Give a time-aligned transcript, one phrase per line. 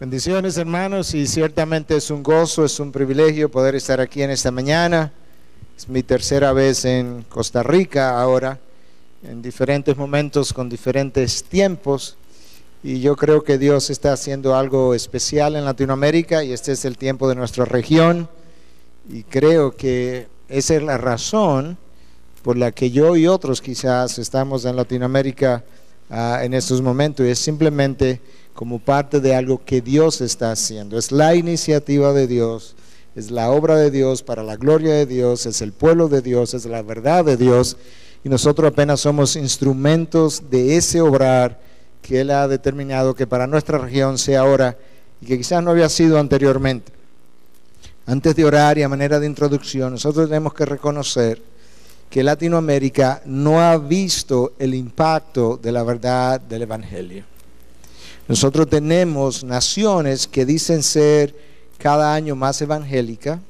[0.00, 4.50] Bendiciones hermanos y ciertamente es un gozo, es un privilegio poder estar aquí en esta
[4.50, 5.12] mañana.
[5.76, 8.58] Es mi tercera vez en Costa Rica ahora,
[9.22, 12.16] en diferentes momentos con diferentes tiempos.
[12.82, 16.96] Y yo creo que Dios está haciendo algo especial en Latinoamérica y este es el
[16.96, 18.26] tiempo de nuestra región.
[19.06, 21.76] Y creo que esa es la razón
[22.42, 25.62] por la que yo y otros quizás estamos en Latinoamérica
[26.08, 27.26] uh, en estos momentos.
[27.26, 28.22] Y es simplemente
[28.54, 30.98] como parte de algo que Dios está haciendo.
[30.98, 32.74] Es la iniciativa de Dios,
[33.14, 36.54] es la obra de Dios para la gloria de Dios, es el pueblo de Dios,
[36.54, 37.76] es la verdad de Dios.
[38.22, 41.60] Y nosotros apenas somos instrumentos de ese obrar
[42.02, 44.76] que Él ha determinado que para nuestra región sea ahora
[45.20, 46.92] y que quizás no había sido anteriormente.
[48.06, 51.40] Antes de orar y a manera de introducción, nosotros tenemos que reconocer
[52.08, 57.24] que Latinoamérica no ha visto el impacto de la verdad del Evangelio.
[58.30, 61.34] Nosotros tenemos naciones que dicen ser
[61.78, 63.40] cada año más evangélicas.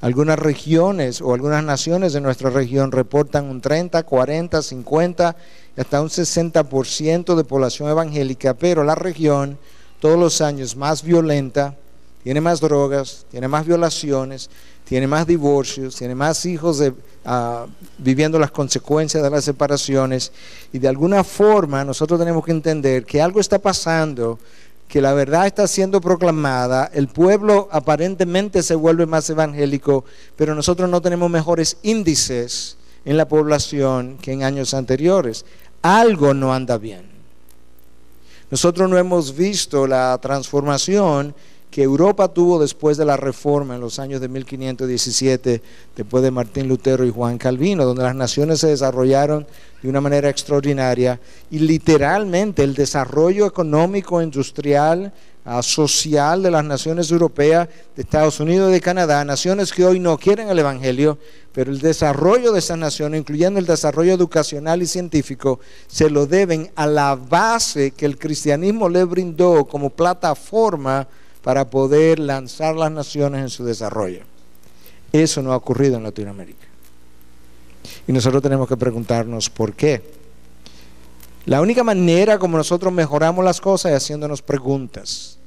[0.00, 5.36] Algunas regiones o algunas naciones de nuestra región reportan un 30, 40, 50,
[5.76, 9.58] hasta un 60% de población evangélica, pero la región
[9.98, 11.76] todos los años más violenta,
[12.24, 14.48] tiene más drogas, tiene más violaciones,
[14.84, 17.66] tiene más divorcios, tiene más hijos uh,
[17.98, 20.32] viviendo las consecuencias de las separaciones
[20.72, 24.38] y de alguna forma nosotros tenemos que entender que algo está pasando,
[24.88, 30.88] que la verdad está siendo proclamada, el pueblo aparentemente se vuelve más evangélico, pero nosotros
[30.88, 35.44] no tenemos mejores índices en la población que en años anteriores.
[35.82, 37.02] Algo no anda bien.
[38.50, 41.34] Nosotros no hemos visto la transformación
[41.74, 45.60] que Europa tuvo después de la reforma en los años de 1517,
[45.96, 49.44] después de Martín Lutero y Juan Calvino, donde las naciones se desarrollaron
[49.82, 51.18] de una manera extraordinaria
[51.50, 55.12] y literalmente el desarrollo económico, industrial,
[55.44, 59.98] ah, social de las naciones europeas, de Estados Unidos y de Canadá, naciones que hoy
[59.98, 61.18] no quieren el Evangelio,
[61.52, 65.58] pero el desarrollo de esas naciones, incluyendo el desarrollo educacional y científico,
[65.88, 71.08] se lo deben a la base que el cristianismo le brindó como plataforma
[71.44, 74.22] para poder lanzar las naciones en su desarrollo.
[75.12, 76.66] Eso no ha ocurrido en Latinoamérica.
[78.08, 80.02] Y nosotros tenemos que preguntarnos por qué.
[81.44, 85.38] La única manera como nosotros mejoramos las cosas es haciéndonos preguntas.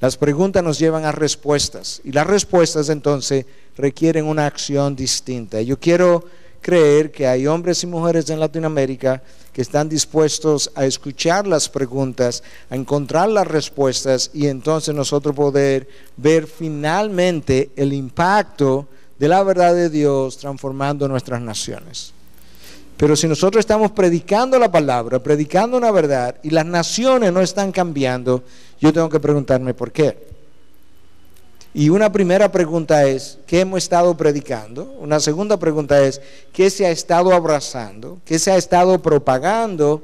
[0.00, 5.62] Las preguntas nos llevan a respuestas y las respuestas entonces requieren una acción distinta.
[5.62, 6.24] Yo quiero
[6.64, 12.42] creer que hay hombres y mujeres en Latinoamérica que están dispuestos a escuchar las preguntas,
[12.70, 15.86] a encontrar las respuestas y entonces nosotros poder
[16.16, 18.88] ver finalmente el impacto
[19.18, 22.14] de la verdad de Dios transformando nuestras naciones.
[22.96, 27.72] Pero si nosotros estamos predicando la palabra, predicando una verdad y las naciones no están
[27.72, 28.42] cambiando,
[28.80, 30.33] yo tengo que preguntarme por qué.
[31.76, 34.94] Y una primera pregunta es, ¿qué hemos estado predicando?
[35.00, 36.20] Una segunda pregunta es,
[36.52, 38.18] ¿qué se ha estado abrazando?
[38.24, 40.00] ¿Qué se ha estado propagando?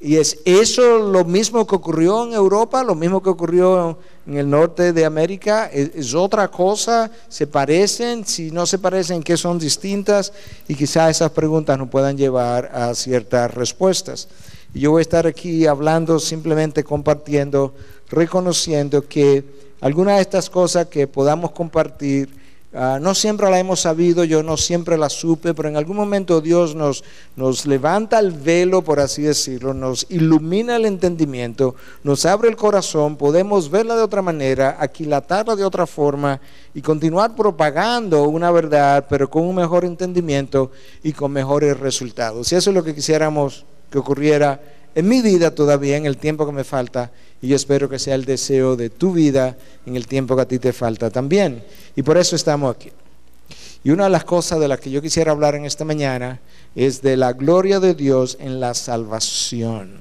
[0.00, 4.48] Y es eso lo mismo que ocurrió en Europa, lo mismo que ocurrió en el
[4.48, 10.32] norte de América, es, otra cosa, se parecen, si no se parecen, ¿qué son distintas?
[10.66, 14.28] Y quizás esas preguntas nos puedan llevar a ciertas respuestas.
[14.72, 17.74] Y yo voy a estar aquí hablando, simplemente compartiendo,
[18.08, 22.30] reconociendo que algunas de estas cosas que podamos compartir,
[22.72, 26.40] uh, no siempre las hemos sabido, yo no siempre las supe, pero en algún momento
[26.40, 27.04] Dios nos,
[27.36, 33.16] nos levanta el velo, por así decirlo, nos ilumina el entendimiento, nos abre el corazón,
[33.16, 36.40] podemos verla de otra manera, aquilatarla de otra forma
[36.74, 40.70] y continuar propagando una verdad, pero con un mejor entendimiento
[41.02, 42.50] y con mejores resultados.
[42.50, 44.60] Y eso es lo que quisiéramos que ocurriera
[44.96, 47.12] en mi vida todavía, en el tiempo que me falta,
[47.42, 50.48] y yo espero que sea el deseo de tu vida en el tiempo que a
[50.48, 51.62] ti te falta también.
[51.94, 52.90] Y por eso estamos aquí.
[53.84, 56.40] Y una de las cosas de las que yo quisiera hablar en esta mañana
[56.74, 60.00] es de la gloria de Dios en la salvación.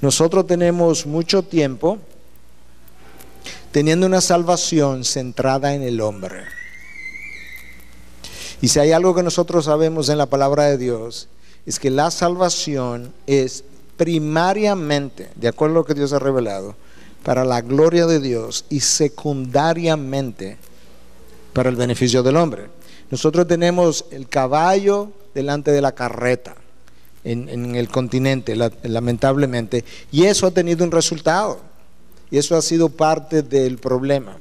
[0.00, 1.98] Nosotros tenemos mucho tiempo
[3.72, 6.44] teniendo una salvación centrada en el hombre.
[8.62, 11.28] Y si hay algo que nosotros sabemos en la palabra de Dios,
[11.68, 13.62] es que la salvación es
[13.98, 16.74] primariamente, de acuerdo a lo que Dios ha revelado,
[17.22, 20.56] para la gloria de Dios y secundariamente
[21.52, 22.68] para el beneficio del hombre.
[23.10, 26.56] Nosotros tenemos el caballo delante de la carreta
[27.24, 31.60] en, el continente, lamentablemente, y eso ha tenido un resultado,
[32.30, 34.38] y eso ha sido parte del problema.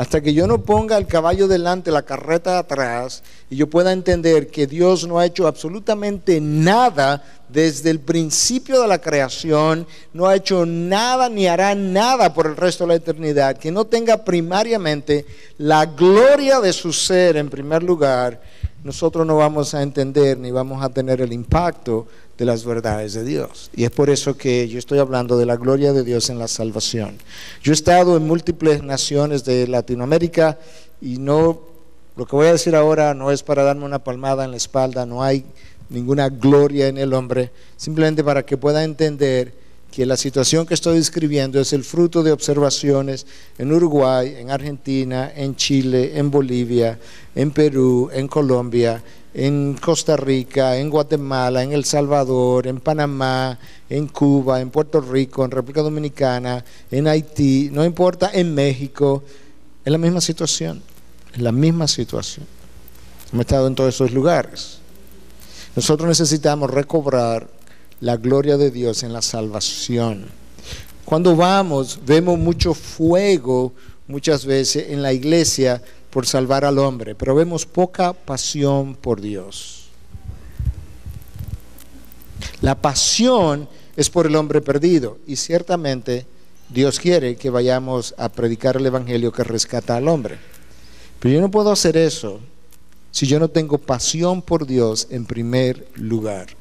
[0.00, 4.46] Hasta que yo no ponga el caballo delante, la carreta atrás, y yo pueda entender
[4.46, 10.36] que Dios no ha hecho absolutamente nada desde el principio de la creación, no ha
[10.36, 15.26] hecho nada ni hará nada por el resto de la eternidad que no tenga primariamente
[15.58, 18.40] la gloria de su ser en primer lugar,
[18.82, 22.06] nosotros no vamos a entender ni vamos a tener el impacto
[22.40, 23.70] de las verdades de Dios.
[23.76, 26.48] Y es por eso que yo estoy hablando de la gloria de Dios en la
[26.48, 27.18] salvación.
[27.62, 30.58] Yo he estado en múltiples naciones de Latinoamérica
[31.02, 31.60] y no,
[32.16, 35.04] lo que voy a decir ahora no es para darme una palmada en la espalda,
[35.04, 35.44] no hay
[35.90, 39.52] ninguna gloria en el hombre, simplemente para que pueda entender
[39.90, 43.26] que la situación que estoy describiendo es el fruto de observaciones
[43.58, 46.98] en Uruguay, en Argentina, en Chile, en Bolivia,
[47.34, 49.02] en Perú, en Colombia,
[49.34, 53.58] en Costa Rica, en Guatemala, en El Salvador, en Panamá,
[53.88, 59.22] en Cuba, en Puerto Rico, en República Dominicana, en Haití, no importa, en México,
[59.84, 60.82] es la misma situación,
[61.34, 62.46] es la misma situación.
[63.32, 64.78] Hemos estado en todos esos lugares.
[65.76, 67.48] Nosotros necesitamos recobrar
[68.00, 70.26] la gloria de Dios en la salvación.
[71.04, 73.72] Cuando vamos, vemos mucho fuego
[74.06, 79.86] muchas veces en la iglesia por salvar al hombre, pero vemos poca pasión por Dios.
[82.60, 86.26] La pasión es por el hombre perdido y ciertamente
[86.68, 90.38] Dios quiere que vayamos a predicar el Evangelio que rescata al hombre.
[91.18, 92.40] Pero yo no puedo hacer eso
[93.10, 96.59] si yo no tengo pasión por Dios en primer lugar.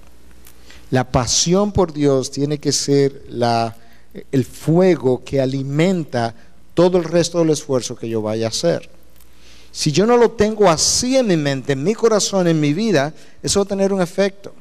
[0.91, 3.23] La pasión por Dios tiene que ser
[4.31, 6.33] el fuego que alimenta
[6.73, 8.89] todo el resto del esfuerzo que yo vaya a hacer.
[9.71, 13.13] Si yo no lo tengo así en mi mente, en mi corazón, en mi vida,
[13.43, 14.53] eso va a tener un efecto.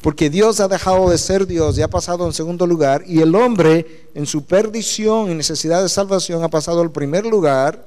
[0.00, 3.34] Porque Dios ha dejado de ser Dios y ha pasado en segundo lugar, y el
[3.36, 7.86] hombre en su perdición y necesidad de salvación ha pasado al primer lugar,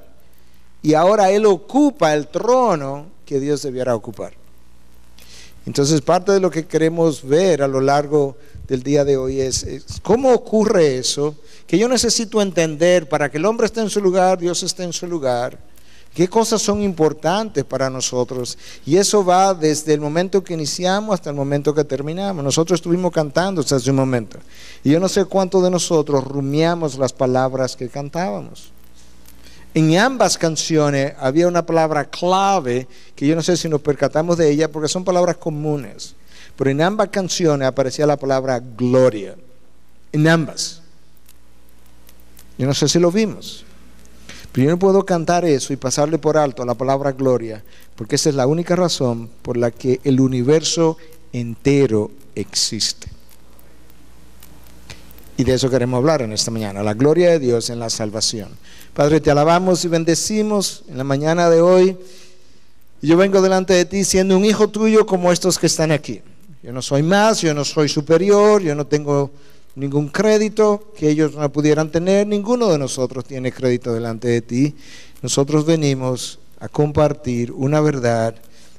[0.80, 4.32] y ahora él ocupa el trono que Dios debiera ocupar.
[5.68, 8.38] Entonces, parte de lo que queremos ver a lo largo
[8.68, 9.66] del día de hoy es,
[10.00, 11.34] cómo ocurre eso,
[11.66, 14.94] que yo necesito entender para que el hombre esté en su lugar, Dios esté en
[14.94, 15.58] su lugar,
[16.14, 18.56] qué cosas son importantes para nosotros.
[18.86, 22.42] Y eso va desde el momento que iniciamos hasta el momento que terminamos.
[22.42, 24.38] Nosotros estuvimos cantando hasta hace un momento.
[24.82, 28.72] Y yo no sé cuántos de nosotros rumiamos las palabras que cantábamos.
[29.78, 34.50] En ambas canciones había una palabra clave que yo no sé si nos percatamos de
[34.50, 36.16] ella porque son palabras comunes.
[36.56, 39.36] Pero en ambas canciones aparecía la palabra gloria.
[40.10, 40.82] En ambas.
[42.58, 43.64] Yo no sé si lo vimos.
[44.50, 47.62] Pero yo no puedo cantar eso y pasarle por alto a la palabra gloria,
[47.94, 50.96] porque esa es la única razón por la que el universo
[51.32, 53.17] entero existe.
[55.38, 58.48] Y de eso queremos hablar en esta mañana, la gloria de Dios en la salvación.
[58.92, 61.96] Padre, te alabamos y bendecimos en la mañana de hoy.
[63.00, 66.22] Yo vengo delante de ti siendo un hijo tuyo como estos que están aquí.
[66.60, 69.30] Yo no soy más, yo no soy superior, yo no tengo
[69.76, 72.26] ningún crédito que ellos no pudieran tener.
[72.26, 74.74] Ninguno de nosotros tiene crédito delante de ti.
[75.22, 78.34] Nosotros venimos a compartir una verdad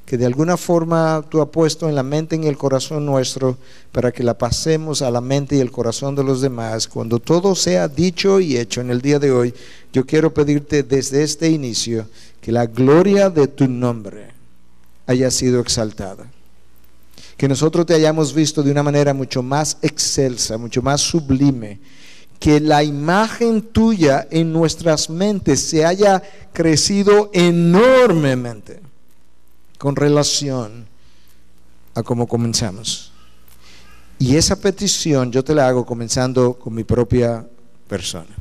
[0.09, 3.59] que de alguna forma tú has puesto en la mente y en el corazón nuestro
[3.91, 6.87] para que la pasemos a la mente y el corazón de los demás.
[6.87, 9.53] Cuando todo sea dicho y hecho en el día de hoy,
[9.93, 12.07] yo quiero pedirte desde este inicio
[12.41, 14.31] que la gloria de tu nombre
[15.05, 16.25] haya sido exaltada.
[17.37, 21.77] Que nosotros te hayamos visto de una manera mucho más excelsa, mucho más sublime.
[22.39, 28.88] Que la imagen tuya en nuestras mentes se haya crecido enormemente
[29.79, 30.85] con relación
[31.95, 33.11] a cómo comenzamos.
[34.19, 37.47] Y esa petición yo te la hago comenzando con mi propia
[37.87, 38.35] persona.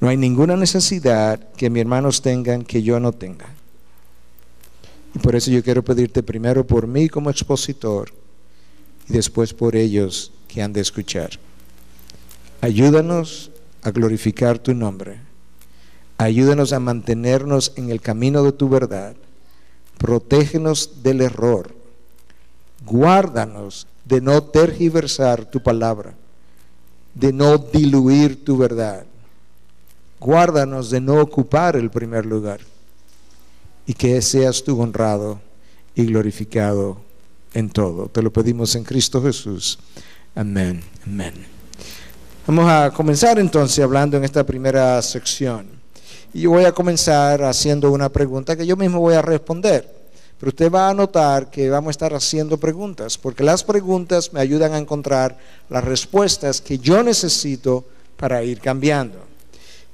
[0.00, 3.46] No hay ninguna necesidad que mis hermanos tengan que yo no tenga.
[5.16, 8.12] Y por eso yo quiero pedirte primero por mí como expositor
[9.08, 11.30] y después por ellos que han de escuchar.
[12.60, 13.50] Ayúdanos
[13.82, 15.18] a glorificar tu nombre.
[16.18, 19.16] Ayúdanos a mantenernos en el camino de tu verdad
[19.98, 21.74] protégenos del error,
[22.86, 26.14] guárdanos de no tergiversar tu palabra,
[27.14, 29.04] de no diluir tu verdad,
[30.20, 32.60] guárdanos de no ocupar el primer lugar
[33.86, 35.40] y que seas tú honrado
[35.94, 36.98] y glorificado
[37.54, 38.08] en todo.
[38.08, 39.78] Te lo pedimos en Cristo Jesús.
[40.34, 40.82] Amén.
[41.04, 41.34] Amén.
[42.46, 45.77] Vamos a comenzar entonces hablando en esta primera sección.
[46.38, 49.92] Y yo voy a comenzar haciendo una pregunta que yo mismo voy a responder.
[50.38, 54.38] Pero usted va a notar que vamos a estar haciendo preguntas, porque las preguntas me
[54.38, 55.36] ayudan a encontrar
[55.68, 57.84] las respuestas que yo necesito
[58.16, 59.18] para ir cambiando.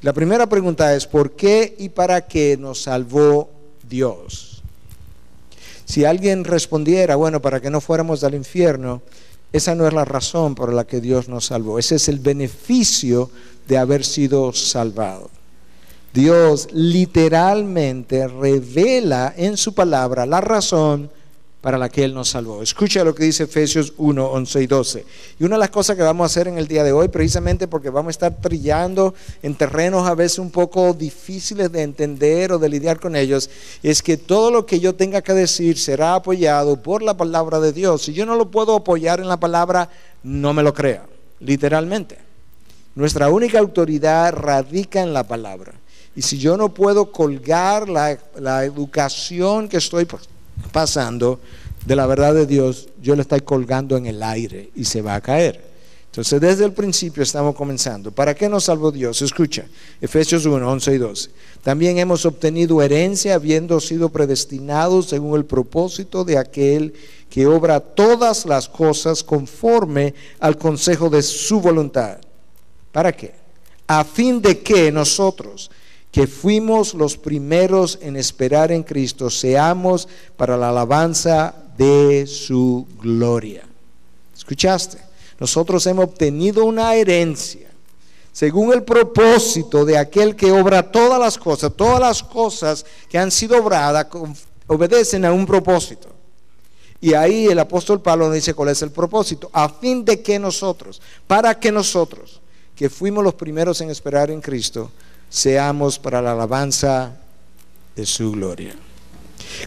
[0.03, 3.49] La primera pregunta es, ¿por qué y para qué nos salvó
[3.89, 4.63] Dios?
[5.87, 9.01] Si alguien respondiera, bueno, para que no fuéramos al infierno,
[9.51, 11.79] esa no es la razón por la que Dios nos salvó.
[11.79, 13.31] Ese es el beneficio
[13.67, 15.31] de haber sido salvado.
[16.15, 21.11] Dios literalmente revela en su palabra la razón
[21.61, 22.63] para la que Él nos salvó.
[22.63, 25.07] Escucha lo que dice Efesios 1, 11 y 12.
[25.41, 27.67] Y una de las cosas que vamos a hacer en el día de hoy, precisamente
[27.67, 32.61] porque vamos a estar trillando en terrenos a veces un poco difíciles de entender o
[32.61, 33.51] de lidiar con ellos,
[33.83, 37.73] es que todo lo que yo tenga que decir será apoyado por la palabra de
[37.73, 38.03] Dios.
[38.03, 39.91] Si yo no lo puedo apoyar en la palabra,
[40.23, 41.07] no me lo crea,
[41.41, 42.19] literalmente.
[42.95, 45.73] Nuestra única autoridad radica en la palabra.
[46.17, 50.07] Y si yo no puedo colgar la, la educación que estoy
[50.73, 51.41] pasando
[51.85, 55.17] de la verdad de Dios, yo lo estoy colgando en el aire y se va
[55.17, 55.75] a caer.
[56.15, 58.13] Entonces, desde el principio estamos comenzando.
[58.13, 59.21] ¿Para qué nos salvó Dios?
[59.21, 59.67] Escucha,
[60.01, 61.31] Efesios 1, 11 y 12.
[61.61, 66.95] También hemos obtenido herencia habiendo sido predestinados según el propósito de aquel
[67.29, 72.19] que obra todas las cosas conforme al consejo de su voluntad.
[72.93, 73.35] ¿Para qué?
[73.89, 75.69] A fin de que nosotros,
[76.15, 80.07] que fuimos los primeros en esperar en Cristo, seamos
[80.37, 83.67] para la alabanza de su gloria.
[84.33, 84.99] ¿Escuchaste?
[85.41, 87.69] Nosotros hemos obtenido una herencia
[88.31, 91.73] según el propósito de aquel que obra todas las cosas.
[91.75, 94.07] Todas las cosas que han sido obradas
[94.69, 96.11] obedecen a un propósito.
[97.01, 99.51] Y ahí el apóstol Pablo dice cuál es el propósito.
[99.53, 102.41] A fin de que nosotros, para que nosotros,
[102.77, 104.93] que fuimos los primeros en esperar en Cristo,
[105.35, 107.17] seamos para la alabanza
[107.97, 108.73] de su gloria.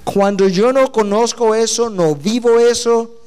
[0.05, 3.19] Cuando yo no conozco eso, no vivo eso,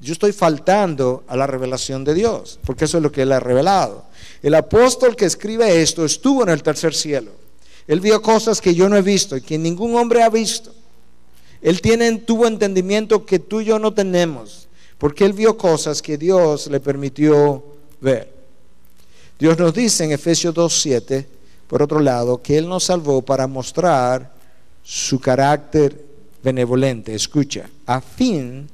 [0.00, 3.40] yo estoy faltando a la revelación de Dios, porque eso es lo que Él ha
[3.40, 4.06] revelado.
[4.42, 7.32] El apóstol que escribe esto estuvo en el tercer cielo.
[7.86, 10.72] Él vio cosas que yo no he visto y que ningún hombre ha visto.
[11.60, 16.16] Él tiene, tuvo entendimiento que tú y yo no tenemos, porque Él vio cosas que
[16.16, 17.62] Dios le permitió
[18.00, 18.32] ver.
[19.38, 21.26] Dios nos dice en Efesios 2.7,
[21.68, 24.32] por otro lado, que Él nos salvó para mostrar
[24.82, 26.04] su carácter
[26.42, 28.68] benevolente, escucha, a fin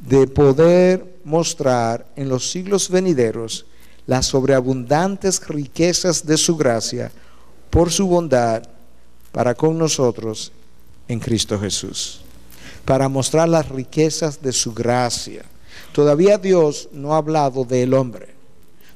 [0.00, 3.66] de poder mostrar en los siglos venideros
[4.06, 7.12] las sobreabundantes riquezas de su gracia
[7.70, 8.62] por su bondad
[9.30, 10.52] para con nosotros
[11.08, 12.20] en Cristo Jesús.
[12.84, 15.44] Para mostrar las riquezas de su gracia.
[15.92, 18.34] Todavía Dios no ha hablado del hombre.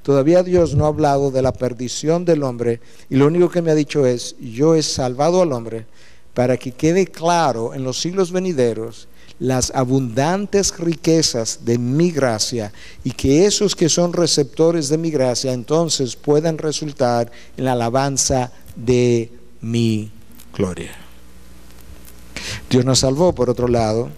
[0.07, 2.79] Todavía Dios no ha hablado de la perdición del hombre
[3.11, 5.85] y lo único que me ha dicho es, yo he salvado al hombre
[6.33, 9.09] para que quede claro en los siglos venideros
[9.41, 12.73] las abundantes riquezas de mi gracia
[13.03, 18.53] y que esos que son receptores de mi gracia entonces puedan resultar en la alabanza
[18.77, 20.13] de mi
[20.55, 20.93] gloria.
[22.71, 24.11] Dios nos salvó, por otro lado,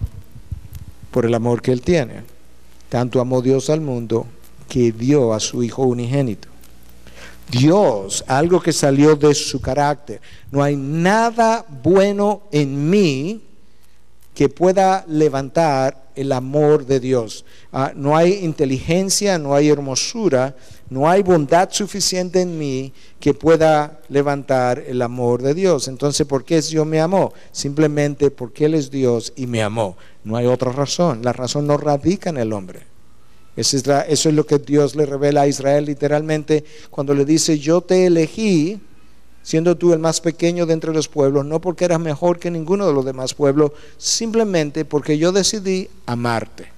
[1.09, 2.21] por el amor que Él tiene.
[2.89, 4.27] Tanto amó Dios al mundo
[4.69, 6.47] que dio a su Hijo unigénito.
[7.51, 10.21] Dios, algo que salió de su carácter.
[10.51, 13.41] No hay nada bueno en mí
[14.35, 17.43] que pueda levantar el amor de Dios.
[17.73, 20.55] Ah, no hay inteligencia, no hay hermosura,
[20.89, 25.87] no hay bondad suficiente en mí que pueda levantar el amor de Dios.
[25.87, 27.33] Entonces, ¿por qué Dios me amó?
[27.51, 29.97] Simplemente porque Él es Dios y me amó.
[30.23, 31.21] No hay otra razón.
[31.23, 32.98] La razón no radica en el hombre.
[33.59, 33.75] Eso
[34.07, 38.79] es, lo que Dios le revela a Israel literalmente cuando le dice, yo te elegí,
[39.43, 42.87] siendo tú el más pequeño de entre los pueblos, no porque eras mejor que ninguno
[42.87, 46.71] de los demás pueblos, simplemente porque yo decidí amarte.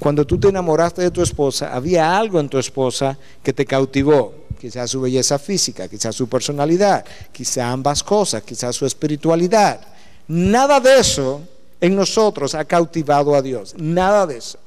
[0.00, 4.34] Cuando tú te enamoraste de tu esposa, había algo en tu esposa que te cautivó,
[4.60, 9.80] quizás su belleza física, quizás su personalidad, quizás ambas cosas, quizás su espiritualidad.
[10.26, 11.42] Nada de eso
[11.80, 14.63] en nosotros ha cautivado a Dios, nada de eso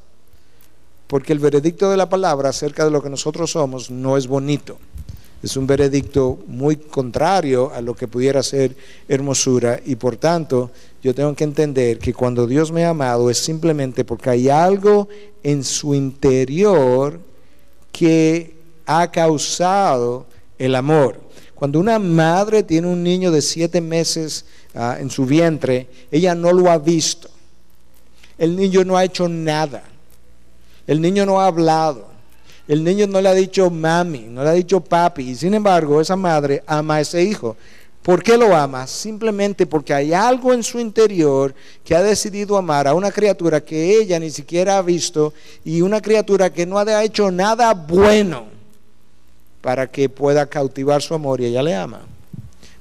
[1.07, 4.77] porque el veredicto de la palabra acerca de lo que nosotros somos no es bonito.
[5.41, 8.75] Es un veredicto muy contrario a lo que pudiera ser
[9.07, 10.71] hermosura y por tanto
[11.01, 15.07] yo tengo que entender que cuando Dios me ha amado es simplemente porque hay algo
[15.43, 17.19] en su interior
[17.91, 20.25] que ha causado
[20.57, 21.19] el amor.
[21.53, 26.51] Cuando una madre tiene un niño de siete meses ah, en su vientre, ella no
[26.51, 27.29] lo ha visto.
[28.37, 29.83] El niño no ha hecho nada
[30.88, 32.08] el niño no ha hablado.
[32.67, 35.29] El niño no le ha dicho mami, no le ha dicho papi.
[35.29, 37.56] Y sin embargo, esa madre ama a ese hijo.
[38.01, 38.88] ¿Por qué lo ama?
[38.88, 41.53] Simplemente porque hay algo en su interior
[41.84, 45.34] que ha decidido amar a una criatura que ella ni siquiera ha visto
[45.65, 48.46] y una criatura que no ha hecho nada bueno
[49.62, 52.00] para que pueda cautivar su amor y ella le ama.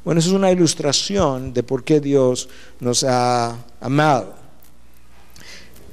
[0.05, 2.49] Bueno, eso es una ilustración de por qué Dios
[2.79, 4.35] nos ha amado.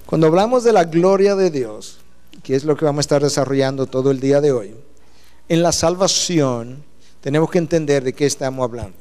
[0.05, 2.02] Cuando hablamos de la gloria de Dios,
[2.43, 4.75] que es lo que vamos a estar desarrollando todo el día de hoy,
[5.49, 6.83] en la salvación
[7.21, 8.97] tenemos que entender de qué estamos hablando.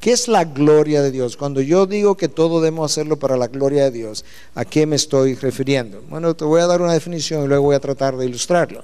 [0.00, 1.36] ¿Qué es la gloria de Dios?
[1.36, 4.96] Cuando yo digo que todo debemos hacerlo para la gloria de Dios, ¿a qué me
[4.96, 6.02] estoy refiriendo?
[6.08, 8.82] Bueno, te voy a dar una definición y luego voy a tratar de ilustrarlo.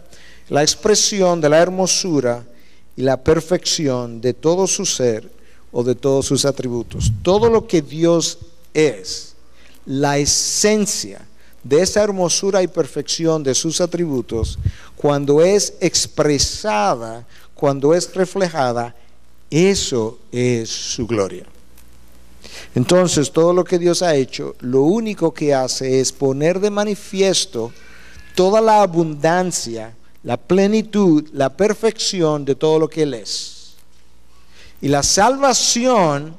[0.50, 2.44] La expresión de la hermosura
[2.96, 5.30] y la perfección de todo su ser
[5.72, 7.10] o de todos sus atributos.
[7.22, 8.38] Todo lo que Dios
[8.74, 9.36] es,
[9.86, 11.26] la esencia
[11.68, 14.58] de esa hermosura y perfección de sus atributos,
[14.94, 18.94] cuando es expresada, cuando es reflejada,
[19.50, 21.44] eso es su gloria.
[22.74, 27.72] Entonces, todo lo que Dios ha hecho, lo único que hace es poner de manifiesto
[28.34, 33.74] toda la abundancia, la plenitud, la perfección de todo lo que Él es.
[34.80, 36.36] Y la salvación,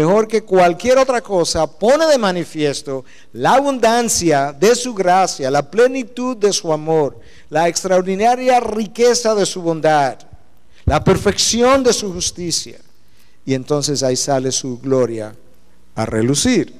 [0.00, 6.36] mejor que cualquier otra cosa, pone de manifiesto la abundancia de su gracia, la plenitud
[6.36, 7.18] de su amor,
[7.50, 10.18] la extraordinaria riqueza de su bondad
[10.86, 12.78] la perfección de su justicia.
[13.44, 15.34] Y entonces ahí sale su gloria
[15.94, 16.72] a relucir.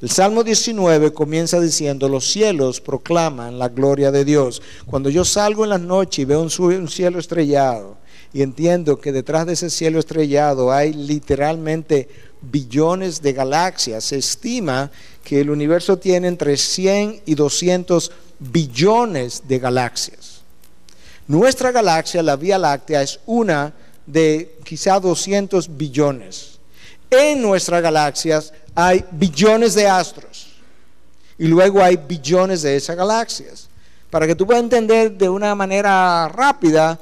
[0.00, 4.62] El Salmo 19 comienza diciendo, los cielos proclaman la gloria de Dios.
[4.86, 7.96] Cuando yo salgo en la noche y veo un, cielo estrellado
[8.32, 12.08] y entiendo que detrás de ese cielo estrellado hay literalmente
[12.40, 14.90] billones de galaxias, se estima
[15.24, 20.42] que el universo tiene entre 100 y 200 billones de galaxias.
[21.26, 23.74] Nuestra galaxia, la Vía Láctea, es una
[24.06, 26.58] de quizá 200 billones.
[27.10, 30.48] En nuestras galaxias hay billones de astros
[31.38, 33.68] y luego hay billones de esas galaxias.
[34.10, 36.98] Para que tú puedas entender de una manera rápida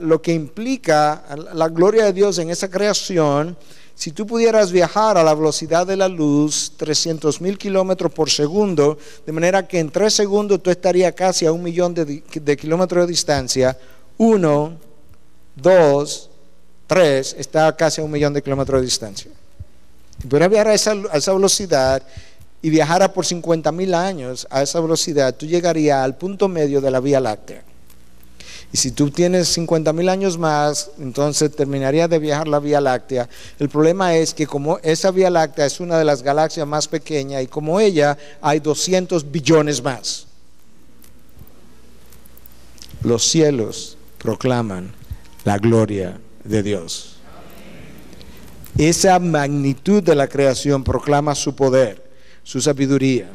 [0.00, 3.56] lo que implica la gloria de Dios en esa creación,
[4.00, 8.96] si tú pudieras viajar a la velocidad de la luz, 300 mil kilómetros por segundo,
[9.26, 12.22] de manera que en tres segundos tú estarías casi a un millón de,
[12.56, 13.76] kilómetros de distancia,
[14.16, 14.78] uno,
[15.54, 16.30] dos,
[16.86, 19.30] tres, está casi a un millón de kilómetros de distancia.
[20.18, 22.02] Si pudieras viajar a esa, a esa velocidad
[22.62, 26.90] y viajara por 50 mil años a esa velocidad, tú llegarías al punto medio de
[26.90, 27.64] la Vía Láctea.
[28.72, 33.28] Y si tú tienes 50 mil años más, entonces terminaría de viajar la Vía Láctea.
[33.58, 37.42] El problema es que como esa Vía Láctea es una de las galaxias más pequeñas
[37.42, 40.26] y como ella hay 200 billones más.
[43.02, 44.92] Los cielos proclaman
[45.44, 47.16] la gloria de Dios.
[48.78, 52.08] Esa magnitud de la creación proclama su poder,
[52.44, 53.30] su sabiduría,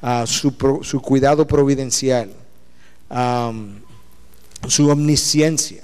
[0.00, 0.56] ah, su,
[1.02, 2.30] cuidado providencial
[4.68, 5.82] su omnisciencia.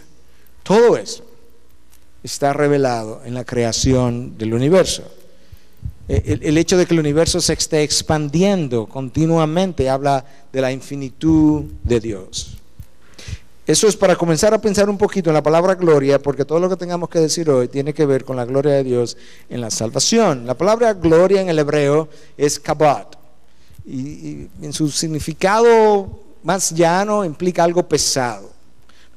[0.62, 1.24] Todo eso
[2.22, 5.02] está revelado en la creación del universo.
[6.08, 11.64] E, el, hecho de que el universo se esté expandiendo continuamente habla de la infinitud
[11.82, 12.56] de Dios.
[13.66, 16.70] Eso es para comenzar a pensar un poquito en la palabra gloria, porque todo lo
[16.70, 19.18] que tengamos que decir hoy tiene que ver con la gloria de Dios
[19.50, 20.46] en la salvación.
[20.46, 23.16] La palabra gloria en el hebreo es kabbat,
[23.86, 26.08] y en su significado
[26.42, 28.57] más llano implica algo pesado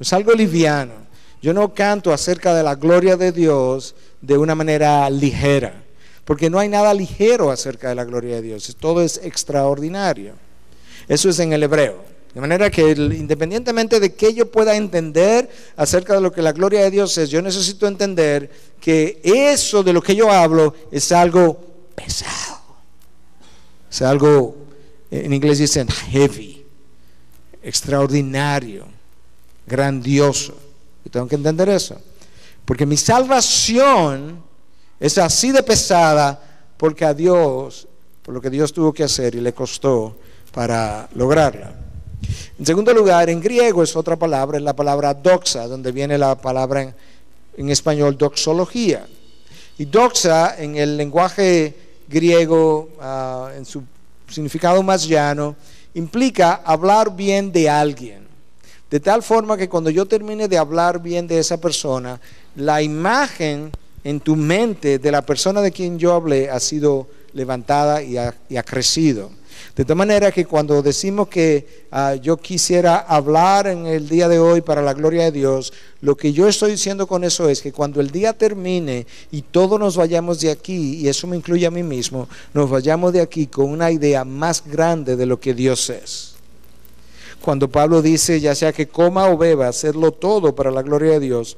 [0.01, 0.93] es algo liviano.
[1.41, 5.83] Yo no canto acerca de la gloria de Dios de una manera ligera,
[6.23, 10.33] porque no hay nada ligero acerca de la gloria de Dios, todo es extraordinario.
[11.07, 12.11] Eso es en el hebreo.
[12.33, 16.81] De manera que independientemente de que yo pueda entender acerca de lo que la gloria
[16.81, 21.59] de Dios es, yo necesito entender que eso de lo que yo hablo es algo
[21.95, 22.61] pesado.
[23.89, 24.55] Es algo,
[25.09, 26.65] en inglés dicen heavy,
[27.61, 28.90] extraordinario
[29.71, 30.53] grandioso.
[31.05, 31.95] Y tengo que entender eso.
[32.65, 34.43] Porque mi salvación
[34.99, 36.39] es así de pesada
[36.77, 37.87] porque a Dios,
[38.21, 40.17] por lo que Dios tuvo que hacer y le costó
[40.51, 41.73] para lograrla.
[42.59, 46.35] En segundo lugar, en griego es otra palabra, es la palabra doxa, donde viene la
[46.35, 46.93] palabra
[47.57, 49.07] en, español doxología.
[49.77, 51.73] Y doxa en el lenguaje
[52.07, 53.81] griego, ah, en su
[54.27, 55.55] significado más llano,
[55.95, 58.30] implica hablar bien de alguien.
[58.91, 62.19] De tal forma que cuando yo termine de hablar bien de esa persona,
[62.57, 63.71] la imagen
[64.03, 68.63] en tu mente de la persona de quien yo hablé ha sido levantada y ha,
[68.63, 69.31] crecido.
[69.77, 74.39] De tal manera que cuando decimos que ah, yo quisiera hablar en el día de
[74.39, 77.71] hoy para la gloria de Dios, lo que yo estoy diciendo con eso es que
[77.71, 81.71] cuando el día termine y todos nos vayamos de aquí, y eso me incluye a
[81.71, 85.89] mí mismo, nos vayamos de aquí con una idea más grande de lo que Dios
[85.89, 86.31] es
[87.41, 91.19] cuando Pablo dice, ya sea que coma o beba, hacerlo todo para la gloria de
[91.19, 91.57] Dios,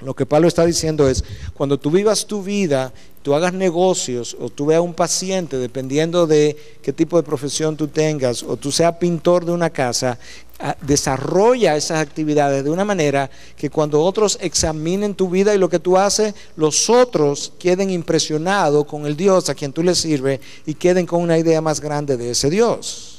[0.00, 4.50] Lo que Pablo está diciendo es, cuando tú vivas tu vida, tú hagas negocios o
[4.50, 8.96] tú veas un paciente, dependiendo de qué tipo de profesión tú tengas, o tú seas
[8.96, 10.18] pintor de una casa,
[10.58, 15.70] ah, desarrolla esas actividades de una manera que cuando otros examinen tu vida y lo
[15.70, 20.40] que tú haces, los otros queden impresionados con el Dios a quien tú le sirves
[20.66, 23.13] y queden con una idea más grande de ese Dios.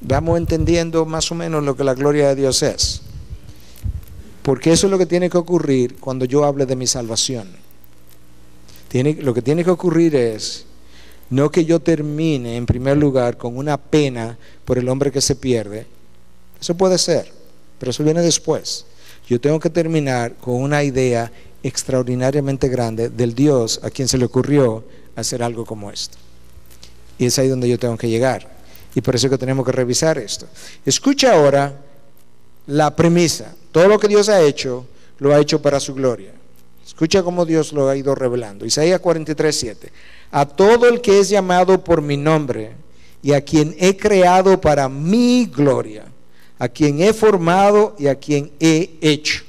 [0.00, 3.02] Vamos entendiendo más o menos lo que la gloria de Dios es.
[4.42, 7.48] Porque eso es lo que tiene que ocurrir cuando yo hable de mi salvación.
[8.92, 10.64] Lo que tiene que ocurrir es
[11.30, 15.36] no que yo termine en primer lugar con una pena por el hombre que se
[15.36, 15.86] pierde.
[16.60, 17.30] Eso puede ser,
[17.78, 18.86] pero eso viene después.
[19.28, 21.30] Yo tengo que terminar con una idea
[21.62, 24.84] extraordinariamente grande del Dios a quien se le ocurrió
[25.16, 26.16] hacer algo como esto.
[27.18, 28.57] Y es ahí donde yo tengo que llegar.
[28.94, 30.46] Y por eso que tenemos que revisar esto.
[30.84, 31.78] Escucha ahora
[32.66, 33.54] la premisa.
[33.72, 34.86] Todo lo que Dios ha hecho,
[35.18, 36.32] lo ha hecho para su gloria.
[36.86, 38.64] Escucha cómo Dios lo ha ido revelando.
[38.64, 39.92] Isaías 43, 7.
[40.30, 42.72] A todo el que es llamado por mi nombre
[43.22, 46.04] y a quien he creado para mi gloria,
[46.58, 49.42] a quien he formado y a quien he hecho.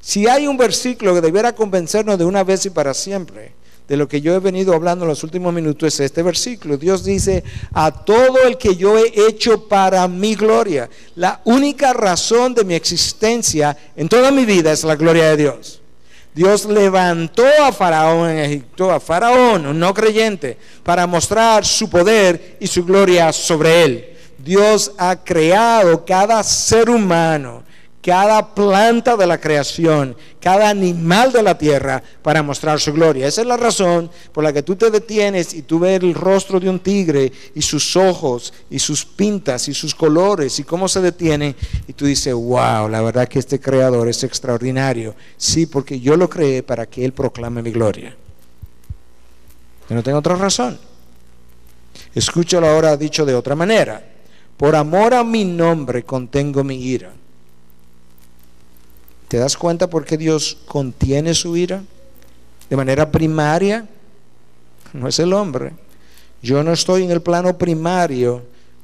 [0.00, 3.52] Si hay un versículo que debiera convencernos de una vez y para siempre,
[3.88, 6.76] de lo que yo he venido hablando en los últimos minutos es este versículo.
[6.76, 10.88] Dios dice, a todo el que yo he hecho para mi gloria.
[11.16, 15.80] La única razón de mi existencia en toda mi vida es la gloria de Dios.
[16.34, 22.56] Dios levantó a Faraón en Egipto, a Faraón, un no creyente, para mostrar su poder
[22.58, 24.08] y su gloria sobre él.
[24.38, 27.62] Dios ha creado cada ser humano
[28.02, 33.28] cada planta de la creación, cada animal de la tierra para mostrar su gloria.
[33.28, 36.58] Esa es la razón por la que tú te detienes y tú ves el rostro
[36.58, 41.00] de un tigre y sus ojos y sus pintas y sus colores y cómo se
[41.00, 41.54] detienen
[41.86, 45.14] y tú dices, wow, la verdad que este creador es extraordinario.
[45.36, 48.16] Sí, porque yo lo creé para que Él proclame mi gloria.
[49.88, 50.76] Yo no tengo otra razón.
[52.16, 54.04] Escúchalo ahora dicho de otra manera.
[54.56, 57.21] Por amor a mi nombre contengo mi ira
[59.32, 61.82] ¿Te das cuenta por qué Dios contiene su ira?
[62.68, 63.88] De manera primaria,
[64.92, 65.72] no es el hombre.
[66.42, 68.42] Yo no estoy en el plano primario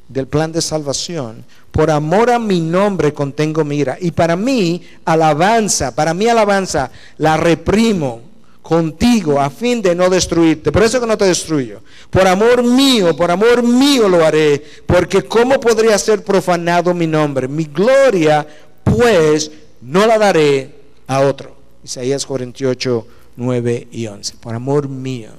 [0.08, 1.44] del plan de salvación.
[1.70, 3.98] Por amor a mi nombre contengo mi ira.
[4.00, 8.22] Y para mí, alabanza, para mí alabanza, la reprimo
[8.62, 10.72] contigo a fin de no destruirte.
[10.72, 11.82] Por eso que no te destruyo.
[12.08, 14.64] Por amor mío, por amor mío lo haré.
[14.87, 17.48] Porque ¿cómo podría ser profanado mi nombre?
[17.48, 18.46] Mi gloria,
[18.82, 19.50] pues,
[19.81, 20.75] no la daré
[21.07, 21.57] a otro.
[21.85, 24.35] Isaías 48, 9 y 11.
[24.41, 25.31] Por amor mío.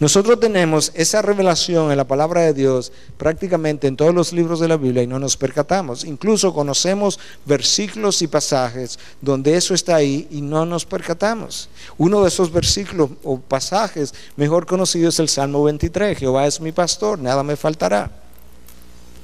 [0.00, 4.68] Nosotros tenemos esa revelación en la palabra de Dios prácticamente en todos los libros de
[4.68, 6.04] la Biblia y no nos percatamos.
[6.04, 11.68] Incluso conocemos versículos y pasajes donde eso está ahí y no nos percatamos.
[11.96, 16.18] Uno de esos versículos o pasajes mejor conocido es el Salmo 23.
[16.18, 18.10] Jehová es mi pastor, nada me faltará.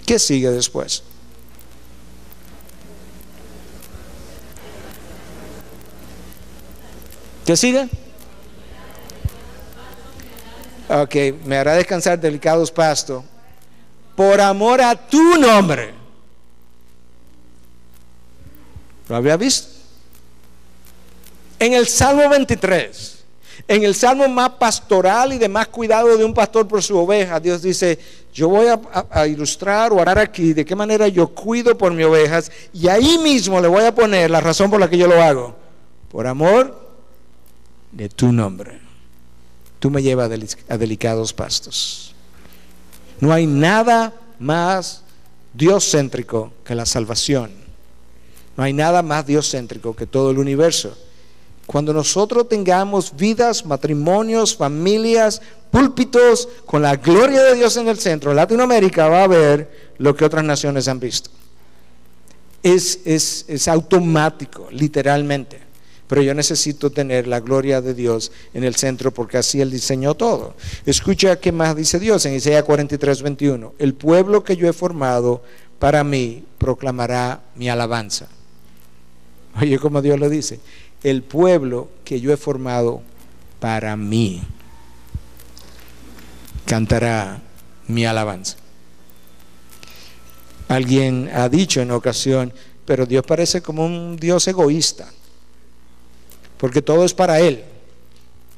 [0.07, 1.03] ¿Qué sigue después?
[7.44, 7.88] ¿Qué sigue?
[10.88, 13.24] Ok, me hará descansar delicados pastos.
[14.16, 15.94] Por amor a tu nombre.
[19.09, 19.68] ¿Lo había visto?
[21.59, 23.24] En el Salmo 23,
[23.68, 27.38] en el Salmo más pastoral y de más cuidado de un pastor por su oveja,
[27.38, 27.98] Dios dice,
[28.33, 32.50] yo voy a, ilustrar o orar aquí de qué manera yo cuido por mis ovejas
[32.72, 35.55] y ahí mismo le voy a poner la razón por la que yo lo hago.
[36.11, 36.89] Por amor
[37.92, 38.79] de tu nombre.
[39.79, 40.31] Tú me llevas
[40.68, 42.14] a delicados pastos.
[43.20, 45.03] No hay nada más
[45.55, 47.50] dioscéntrico que la salvación.
[48.57, 50.96] No hay nada más dioscéntrico que todo el universo.
[51.66, 58.35] Cuando nosotros tengamos vidas, matrimonios, familias, púlpitos, con la gloria de Dios en el centro,
[58.35, 61.31] Latinoamérica va a ver lo que otras naciones han visto.
[62.62, 65.69] Es, es, es automático, literalmente
[66.11, 70.16] pero yo necesito tener la gloria de Dios en el centro porque así Él diseñó
[70.16, 70.57] todo.
[70.85, 73.75] Escucha qué más dice Dios en Isaías 43, 21.
[73.79, 75.40] El pueblo que yo he formado
[75.79, 78.27] para mí proclamará mi alabanza.
[79.61, 80.59] Oye, como Dios lo dice,
[81.05, 83.03] el pueblo que yo he formado
[83.61, 84.42] para mí
[86.66, 87.40] cantará
[87.87, 88.57] mi alabanza.
[90.66, 92.53] Alguien ha dicho en ocasión,
[92.85, 95.07] pero Dios parece como un Dios egoísta
[96.61, 97.64] porque todo es para Él.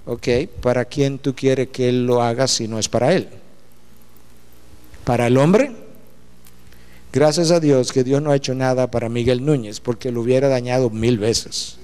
[0.05, 0.29] ¿Ok?
[0.61, 3.29] ¿Para quién tú quieres que Él lo haga si no es para Él?
[5.05, 5.73] ¿Para el hombre?
[7.13, 10.49] Gracias a Dios que Dios no ha hecho nada para Miguel Núñez, porque lo hubiera
[10.49, 11.77] dañado mil veces.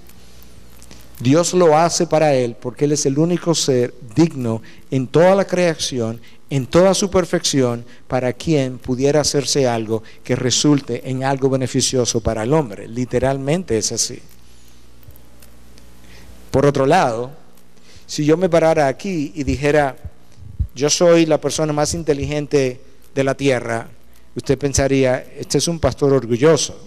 [1.21, 5.45] Dios lo hace para él porque él es el único ser digno en toda la
[5.47, 12.21] creación, en toda su perfección, para quien pudiera hacerse algo que resulte en algo beneficioso
[12.21, 12.87] para el hombre.
[12.87, 14.23] Literalmente es así.
[16.51, 17.31] Por otro lado,
[18.07, 19.97] si yo me parara aquí y dijera,
[20.75, 22.81] yo soy la persona más inteligente
[23.15, 23.89] de la tierra,
[24.35, 26.79] usted pensaría, este es un pastor orgulloso.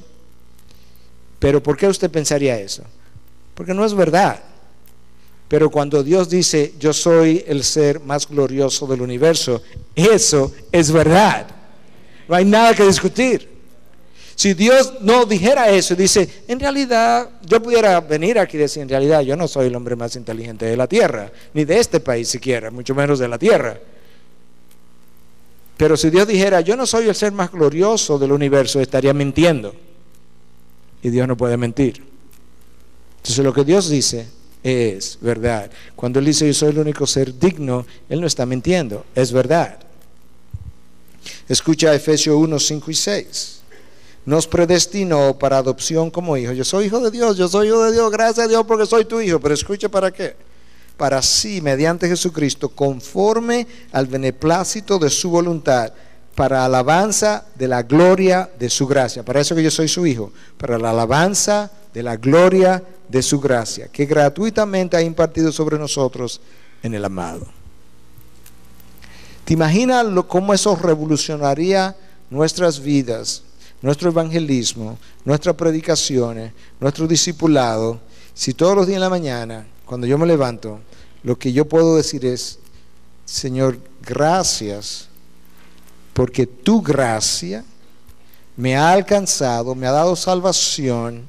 [1.39, 2.84] Pero ¿por qué usted pensaría eso?
[3.54, 4.41] Porque no es verdad.
[5.47, 9.62] Pero cuando Dios dice, yo soy el ser más glorioso del universo,
[9.93, 11.47] eso es verdad.
[12.30, 13.51] No hay nada que discutir.
[14.36, 18.89] Si Dios no dijera eso, dice, en realidad yo pudiera venir aquí y decir, en
[18.89, 22.28] realidad yo no soy el hombre más inteligente de la tierra, ni de este país
[22.28, 23.80] siquiera, mucho menos de la tierra.
[25.78, 29.76] Pero si Dios dijera, yo no soy el ser más glorioso del universo, estaría mintiendo.
[31.02, 32.04] Y Dios no puede mentir.
[33.17, 34.28] Entonces lo que Dios dice
[34.63, 35.72] es verdad.
[35.96, 39.80] Cuando Él dice yo soy el único ser digno, Él no está mintiendo, es verdad.
[41.48, 43.61] Escucha Efesios 1, 5 y 6.
[44.26, 46.56] Nos predestinó para adopción como hijos.
[46.56, 49.06] Yo soy hijo de Dios, yo soy hijo de Dios, gracias a Dios porque soy
[49.06, 49.40] tu hijo.
[49.40, 50.36] Pero escucha para qué.
[50.98, 55.92] Para sí, mediante Jesucristo, conforme al beneplácito de su voluntad,
[56.36, 59.24] para alabanza de la gloria de su gracia.
[59.24, 63.40] Para eso que yo soy su hijo, para la alabanza de la gloria de su
[63.40, 66.40] gracia, que gratuitamente ha impartido sobre nosotros
[66.82, 67.48] en el amado.
[69.44, 71.96] ¿Te imaginas cómo eso revolucionaría
[72.30, 73.44] nuestras vidas,
[73.82, 78.00] nuestro evangelismo, nuestras predicaciones, nuestro discipulado?
[78.34, 80.80] Si todos los días en la mañana, cuando yo me levanto,
[81.24, 82.60] lo que yo puedo decir es,
[83.26, 85.08] Señor, gracias,
[86.13, 87.63] porque tu gracia
[88.56, 91.28] me ha alcanzado, me ha dado salvación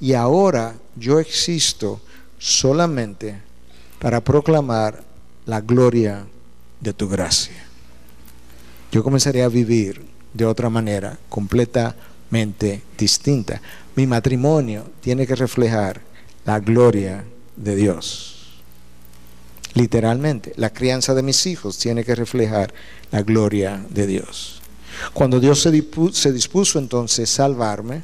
[0.00, 2.00] y ahora yo existo
[2.38, 3.40] solamente
[3.98, 5.04] para proclamar
[5.46, 6.26] la gloria
[6.80, 7.66] de tu gracia.
[8.92, 13.60] Yo comenzaría a vivir de otra manera, completamente distinta.
[13.96, 16.00] Mi matrimonio tiene que reflejar
[16.44, 17.24] la gloria
[17.56, 18.36] de Dios.
[19.74, 22.72] Literalmente, la crianza de mis hijos tiene que reflejar
[23.10, 24.60] la gloria de Dios.
[25.12, 28.02] Cuando Dios se dispuso, se dispuso entonces salvarme,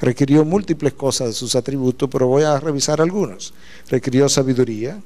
[0.00, 3.52] requirió múltiples cosas de sus atributos, pero voy a revisar algunos.
[3.88, 5.00] Requirió sabiduría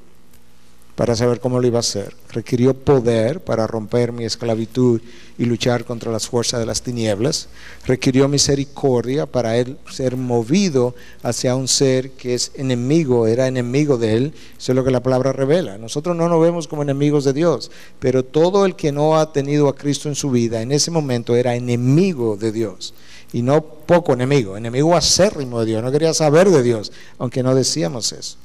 [0.98, 2.12] para saber cómo lo iba a hacer.
[2.32, 5.00] Requirió poder para romper mi esclavitud
[5.38, 7.46] y luchar contra las fuerzas de las tinieblas.
[7.86, 14.16] Requirió misericordia para él ser movido hacia un ser que es enemigo, era enemigo de
[14.16, 14.34] él.
[14.58, 15.78] Eso es lo que la palabra revela.
[15.78, 19.68] Nosotros no nos vemos como enemigos de Dios, pero todo el que no ha tenido
[19.68, 22.92] a Cristo en su vida en ese momento era enemigo de Dios
[23.32, 27.54] y no poco enemigo, enemigo acérrimo de Dios, no quería saber de Dios, aunque no
[27.54, 28.36] decíamos eso.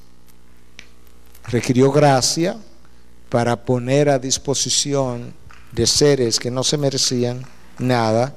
[1.47, 2.57] Requirió gracia
[3.29, 5.33] para poner a disposición
[5.71, 7.43] de seres que no se merecían
[7.79, 8.35] nada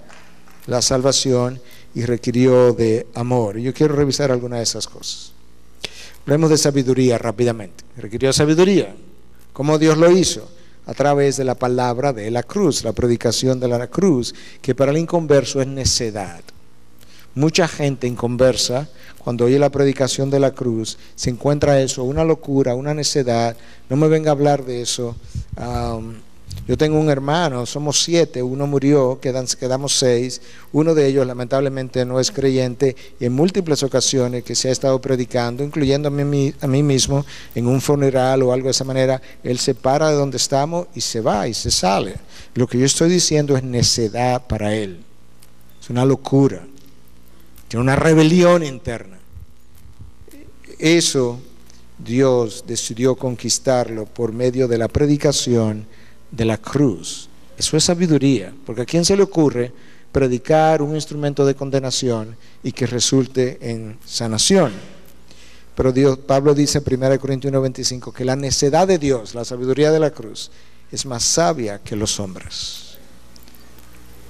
[0.66, 1.60] la salvación
[1.94, 3.58] y requirió de amor.
[3.58, 5.32] Yo quiero revisar algunas de esas cosas.
[6.22, 7.84] Hablemos de sabiduría rápidamente.
[7.96, 8.94] Requirió sabiduría.
[9.52, 10.48] ¿Cómo Dios lo hizo?
[10.86, 14.92] a través de la palabra de la cruz, la predicación de la cruz, que para
[14.92, 16.40] el inconverso es necedad.
[17.36, 22.74] Mucha gente inconversa, cuando oye la predicación de la cruz, se encuentra eso, una locura,
[22.74, 23.54] una necedad.
[23.90, 25.14] No me venga a hablar de eso.
[26.66, 30.40] Yo tengo un hermano, somos siete, uno murió, quedan, quedamos seis,
[30.72, 34.98] uno de ellos lamentablemente no es creyente y en múltiples ocasiones que se ha estado
[34.98, 39.58] predicando, incluyendo a a mí mismo, en un funeral o algo de esa manera, él
[39.58, 42.14] se para de donde estamos y se va y se sale.
[42.54, 45.00] Lo que yo estoy diciendo es necedad para él,
[45.82, 46.66] es una locura,
[47.68, 49.18] tiene una rebelión interna.
[50.78, 51.40] Eso
[51.98, 55.86] Dios decidió conquistarlo por medio de la predicación
[56.30, 57.28] de la cruz.
[57.56, 59.72] Eso es sabiduría, porque a quién se le ocurre
[60.12, 64.72] predicar un instrumento de condenación y que resulte en sanación.
[65.74, 69.90] Pero Dios, Pablo dice en 1 Corintios 1:25 que la necedad de Dios, la sabiduría
[69.90, 70.50] de la cruz,
[70.90, 72.85] es más sabia que los hombres.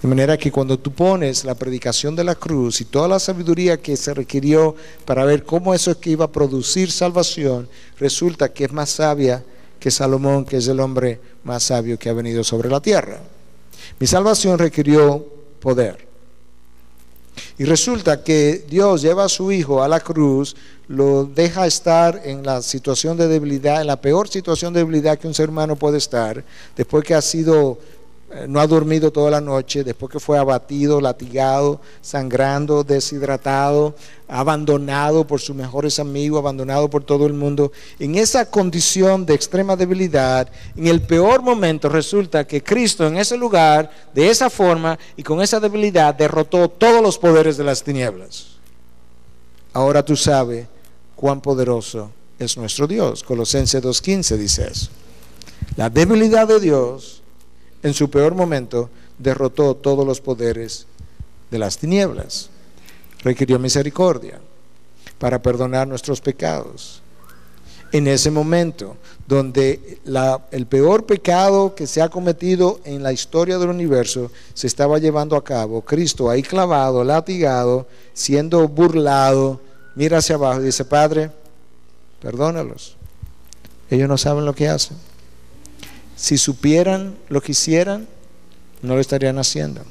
[0.06, 3.82] De manera que cuando tú pones la predicación de la cruz y toda la sabiduría
[3.82, 8.66] que se requirió para ver cómo eso es que iba a producir salvación, resulta que
[8.66, 9.42] es más sabia
[9.80, 13.18] que Salomón, que es el hombre más sabio que ha venido sobre la tierra.
[13.98, 15.26] Mi salvación requirió
[15.58, 16.06] poder.
[17.58, 20.54] Y resulta que Dios lleva a su hijo a la cruz,
[20.86, 25.26] lo deja estar en la situación de debilidad, en la peor situación de debilidad que
[25.26, 26.44] un ser humano puede estar,
[26.76, 27.78] después que ha sido
[28.48, 33.94] no ha dormido toda la noche, después que fue abatido, latigado, sangrando, deshidratado,
[34.26, 37.70] abandonado por sus mejores amigos, abandonado por todo el mundo.
[38.00, 43.36] En esa condición de extrema debilidad, en el peor momento resulta que Cristo en ese
[43.36, 48.56] lugar, de esa forma y con esa debilidad, derrotó todos los poderes de las tinieblas.
[49.72, 50.66] Ahora tú sabes
[51.14, 53.22] cuán poderoso es nuestro Dios.
[53.22, 54.88] Colosenses 2.15 dice eso.
[55.76, 57.22] La debilidad de Dios
[57.82, 60.86] en su peor momento derrotó todos los poderes
[61.50, 62.50] de las tinieblas.
[63.22, 64.40] Requirió misericordia
[65.18, 67.02] para perdonar nuestros pecados.
[67.92, 70.00] En ese momento, donde
[70.50, 75.36] el peor pecado que se ha cometido en la historia del universo se estaba llevando
[75.36, 79.60] a cabo, Cristo ahí clavado, latigado, siendo burlado,
[79.94, 81.30] mira hacia abajo y dice, Padre,
[82.20, 82.96] perdónalos.
[83.88, 84.96] Ellos no saben lo que hacen.
[86.16, 88.08] Si supieran lo que hicieran,
[88.82, 89.82] no lo estarían haciendo.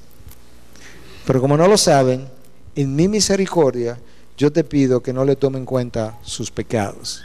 [1.26, 2.28] Pero como no lo saben,
[2.76, 3.98] en mi misericordia
[4.38, 7.22] yo te pido que no le tomen en cuenta sus pecados.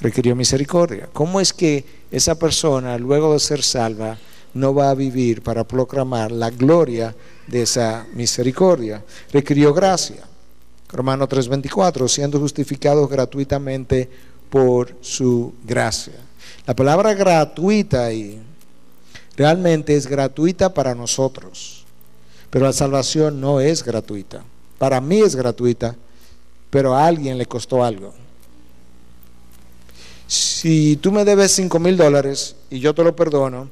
[0.00, 1.08] Requirió misericordia.
[1.12, 4.16] ¿Cómo es que esa persona, luego de ser salva,
[4.54, 7.14] no va a vivir para proclamar la gloria
[7.46, 9.04] de esa misericordia?
[9.32, 10.24] Requirió gracia.
[10.88, 14.08] Romano 3:24, siendo justificados gratuitamente
[14.48, 16.29] por su gracia.
[16.70, 18.40] La palabra gratuita ahí
[19.36, 21.84] realmente es gratuita para nosotros,
[22.48, 24.44] pero la salvación no es gratuita.
[24.78, 25.96] Para mí es gratuita,
[26.70, 28.14] pero a alguien le costó algo.
[30.28, 33.68] Si tú me debes 5 mil dólares y yo te lo perdono,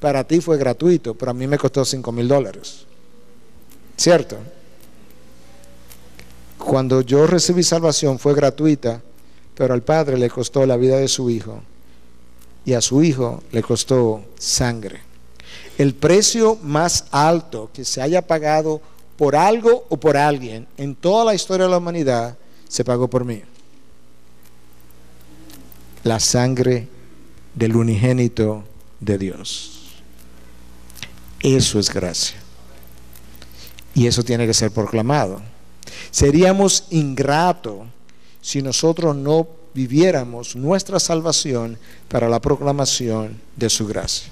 [0.00, 2.80] para ti fue gratuito, pero a mí me costó 5 mil dólares.
[3.96, 4.38] ¿Cierto?
[6.58, 9.02] Cuando yo recibí salvación fue gratuita,
[9.54, 11.62] pero al Padre le costó la vida de su Hijo
[12.64, 15.00] y a su hijo le costó sangre.
[15.78, 18.80] El precio más alto que se haya pagado
[19.16, 22.36] por algo o por alguien en toda la historia de la humanidad
[22.68, 23.42] se pagó por mí.
[26.04, 26.88] La sangre
[27.54, 28.64] del unigénito
[29.00, 29.78] de Dios.
[31.40, 32.38] Eso es gracia.
[33.94, 35.40] Y eso tiene que ser proclamado.
[36.10, 37.86] Seríamos ingratos
[38.40, 44.28] si nosotros no viviéramos nuestra salvación para la proclamación de su gracia.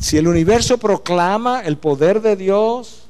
[0.00, 3.06] Si el universo proclama el poder de Dios,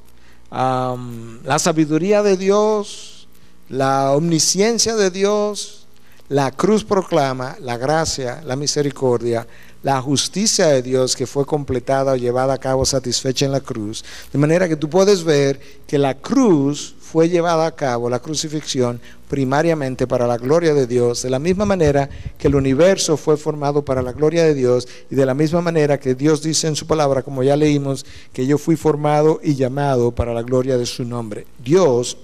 [0.52, 3.26] la sabiduría de Dios,
[3.68, 5.86] la omnisciencia de Dios,
[6.28, 9.44] la cruz proclama la gracia, la misericordia,
[9.82, 14.04] la justicia de Dios que fue completada o llevada a cabo satisfecha en la cruz.
[14.32, 19.00] De manera que tú puedes ver que la cruz fue llevada a cabo, la crucifixión,
[19.28, 23.84] primariamente para la gloria de Dios, de la misma manera que el universo fue formado
[23.84, 26.88] para la gloria de Dios y de la misma manera que Dios dice en su
[26.88, 31.04] palabra, como ya leímos, que yo fui formado y llamado para la gloria de su
[31.04, 31.46] nombre.
[31.64, 32.16] Dios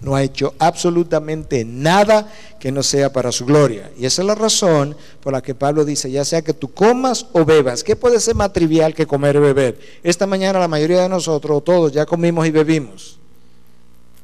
[0.00, 3.90] no ha hecho absolutamente nada que no sea para su gloria.
[3.98, 7.26] Y esa es la razón por la que Pablo dice, ya sea que tú comas
[7.32, 9.80] o bebas, ¿qué puede ser más trivial que comer y beber?
[10.04, 13.19] Esta mañana la mayoría de nosotros, todos, ya comimos y bebimos.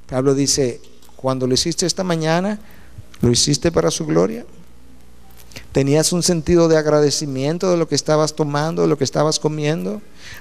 [0.08, 0.80] Pablo dice,
[1.16, 2.60] cuando lo hiciste esta mañana,
[3.20, 4.44] ¿lo hiciste para su gloria?
[5.72, 10.00] ¿Tenías un sentido de agradecimiento de lo que estabas tomando, de lo que estabas comiendo?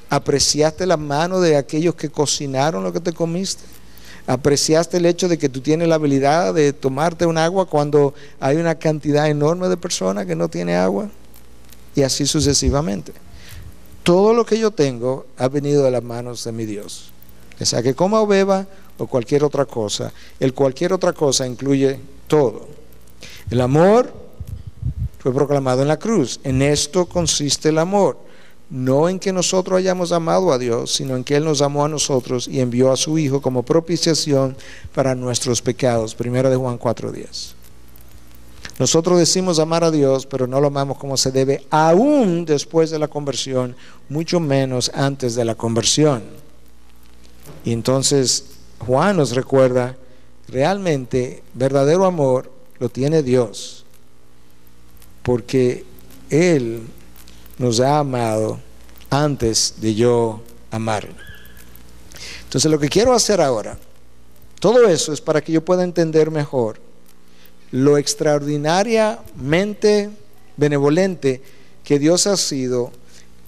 [0.10, 3.64] ¿Apreciaste la mano de aquellos que cocinaron lo que te comiste?
[4.28, 8.58] ¿Apreciaste el hecho de que tú tienes la habilidad de tomarte un agua cuando hay
[8.58, 11.10] una cantidad enorme de personas que no tienen agua?
[11.96, 13.14] Y así sucesivamente.
[14.04, 17.12] Todo lo que yo tengo ha venido de las manos de mi Dios.
[17.64, 20.12] Sea, que coma o beba o cualquier otra cosa.
[20.40, 22.68] El cualquier otra cosa incluye todo.
[23.50, 24.12] El amor
[25.20, 26.40] fue proclamado en la cruz.
[26.44, 28.18] En esto consiste el amor.
[28.70, 31.90] No en que nosotros hayamos amado a Dios, sino en que Él nos amó a
[31.90, 34.58] nosotros y envió a su Hijo como propiciación
[34.94, 36.16] para nuestros pecados.
[36.16, 37.54] Primero de Juan 4.10.
[38.78, 43.00] Nosotros decimos amar a Dios, pero no lo amamos como se debe, aún después de
[43.00, 43.76] la conversión,
[44.10, 46.24] mucho menos antes de la conversión.
[47.66, 48.46] Y entonces
[48.80, 49.98] Juan nos recuerda,
[50.48, 53.84] realmente verdadero amor lo tiene Dios,
[55.24, 55.84] porque
[56.30, 56.84] Él
[57.58, 58.60] nos ha amado
[59.10, 61.16] antes de yo amarlo.
[62.44, 63.80] Entonces lo que quiero hacer ahora,
[64.60, 66.80] todo eso es para que yo pueda entender mejor
[67.72, 70.12] lo extraordinariamente
[70.56, 71.42] benevolente
[71.84, 72.92] que Dios ha sido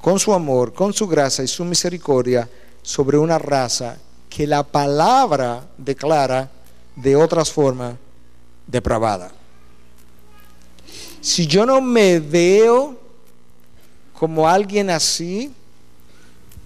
[0.01, 2.49] con su amor, con su gracia y su misericordia
[2.81, 3.99] sobre una raza
[4.37, 6.47] que la palabra declara
[6.95, 7.95] de otras formas
[8.67, 9.31] depravada.
[11.19, 12.95] Si yo no me veo
[14.13, 15.51] como alguien así,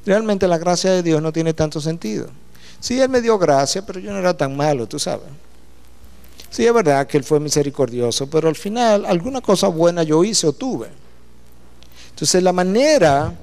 [0.05, 2.27] realmente la gracia de Dios no tiene tanto sentido.
[2.81, 5.29] Sí, Él me dio gracia, pero yo no era tan malo, tú sabes.
[6.49, 10.45] Sí, es verdad que Él fue misericordioso, pero al final alguna cosa buena yo hice
[10.45, 10.89] o tuve.
[12.09, 13.33] Entonces la manera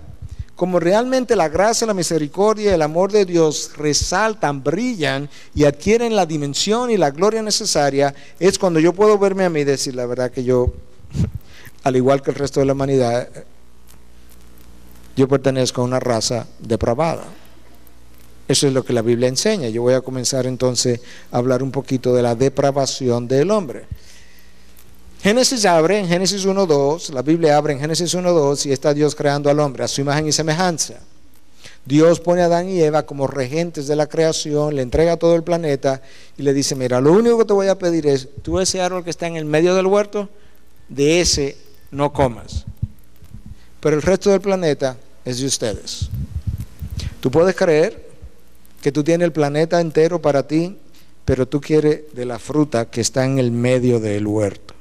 [0.58, 6.16] como realmente la gracia, la misericordia y el amor de Dios resaltan, brillan y adquieren
[6.16, 9.94] la dimensión y la gloria necesaria, es cuando yo puedo verme a mí y decir
[9.94, 10.72] la verdad que yo,
[11.84, 13.28] al igual que el resto de la humanidad,
[15.14, 17.22] yo pertenezco a una raza depravada.
[18.48, 19.68] Eso es lo que la Biblia enseña.
[19.68, 21.00] Yo voy a comenzar entonces
[21.30, 23.86] a hablar un poquito de la depravación del hombre.
[25.20, 29.50] Génesis abre en Génesis 1.2, la Biblia abre en Génesis 1.2 y está Dios creando
[29.50, 30.94] al hombre a su imagen y semejanza.
[31.84, 35.42] Dios pone a Adán y Eva como regentes de la creación, le entrega todo el
[35.42, 36.02] planeta
[36.36, 39.02] y le dice, mira, lo único que te voy a pedir es, tú ese árbol
[39.02, 40.28] que está en el medio del huerto,
[40.88, 41.56] de ese
[41.90, 42.64] no comas.
[43.80, 46.10] Pero el resto del planeta es de ustedes.
[47.20, 48.06] Tú puedes creer
[48.80, 50.76] que tú tienes el planeta entero para ti,
[51.24, 54.77] pero tú quieres de la fruta que está en el medio del huerto.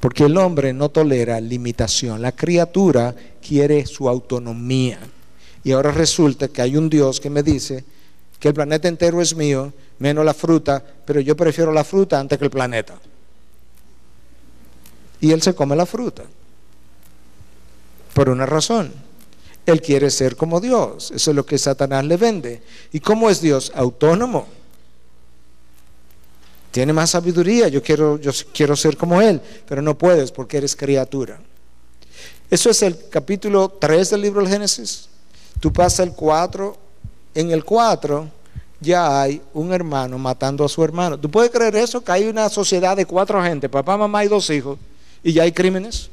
[0.00, 2.22] Porque el hombre no tolera limitación.
[2.22, 3.14] La criatura
[3.46, 4.98] quiere su autonomía.
[5.62, 7.84] Y ahora resulta que hay un Dios que me dice
[8.38, 12.38] que el planeta entero es mío, menos la fruta, pero yo prefiero la fruta antes
[12.38, 12.98] que el planeta.
[15.20, 16.22] Y él se come la fruta.
[18.14, 18.90] Por una razón.
[19.66, 21.10] Él quiere ser como Dios.
[21.14, 22.62] Eso es lo que Satanás le vende.
[22.90, 23.70] ¿Y cómo es Dios?
[23.74, 24.59] Autónomo
[26.70, 30.76] tiene más sabiduría, yo quiero, yo quiero ser como Él, pero no puedes porque eres
[30.76, 31.40] criatura.
[32.48, 35.08] Eso es el capítulo 3 del libro del Génesis.
[35.58, 36.76] Tú pasas el 4,
[37.34, 38.28] en el 4
[38.80, 41.18] ya hay un hermano matando a su hermano.
[41.18, 42.02] ¿Tú puedes creer eso?
[42.02, 44.78] Que hay una sociedad de cuatro gente, papá, mamá y dos hijos,
[45.22, 46.08] y ya hay crímenes.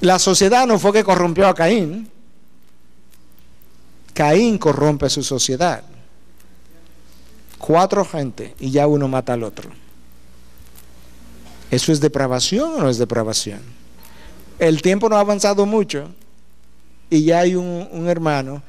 [0.00, 2.10] La sociedad no fue que corrompió a Caín.
[4.12, 5.82] Caín corrompe su sociedad
[7.64, 9.70] cuatro gente y ya uno mata al otro.
[11.70, 13.60] ¿Eso es depravación o no es depravación?
[14.58, 16.10] El tiempo no ha avanzado mucho
[17.08, 18.62] y ya hay un, hermano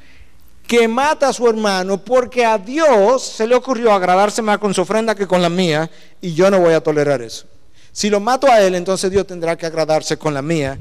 [0.66, 4.82] que mata a su hermano porque a Dios se le ocurrió agradarse más con su
[4.82, 5.92] ofrenda que con la mía
[6.22, 7.46] y yo no voy a tolerar eso.
[7.92, 10.80] Si lo mato a él, entonces Dios tendrá que agradarse con la mía,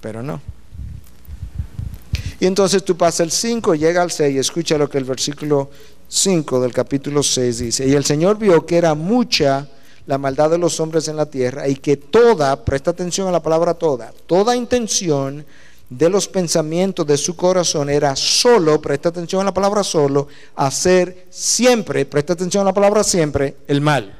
[0.00, 0.40] pero no.
[2.40, 5.70] Y entonces tú pasas el 5, llega al 6 y escucha lo que el versículo
[6.08, 9.68] 5 del capítulo 6 dice, y el Señor vio que era mucha
[10.06, 13.42] la maldad de los hombres en la tierra y que toda, presta atención a la
[13.42, 15.44] palabra toda, toda intención
[15.90, 21.26] de los pensamientos de su corazón era solo, presta atención a la palabra solo, hacer
[21.28, 24.14] siempre, presta atención a la palabra siempre, el mal.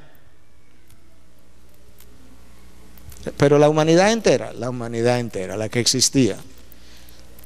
[3.38, 6.36] Pero la humanidad entera, la humanidad entera, la que existía,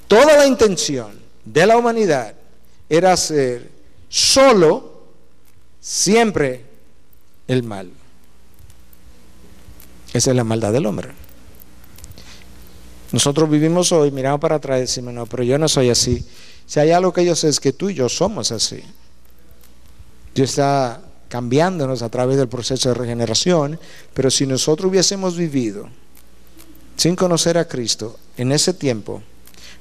[0.09, 2.35] toda la intención de la humanidad
[2.89, 3.82] era hacer
[4.13, 4.93] solo
[5.81, 6.67] siempre
[7.49, 7.91] el mal.
[10.13, 11.09] Esa es la maldad del hombre.
[13.11, 16.25] Nosotros vivimos hoy, miramos para atrás y decimos, no, pero yo no soy así.
[16.67, 18.83] Si hay algo que yo sé es que tú y yo somos así.
[20.35, 23.81] Dios está cambiándonos a través del proceso de regeneración,
[24.13, 25.89] pero si nosotros hubiésemos vivido
[26.97, 29.23] sin conocer a Cristo en ese tiempo,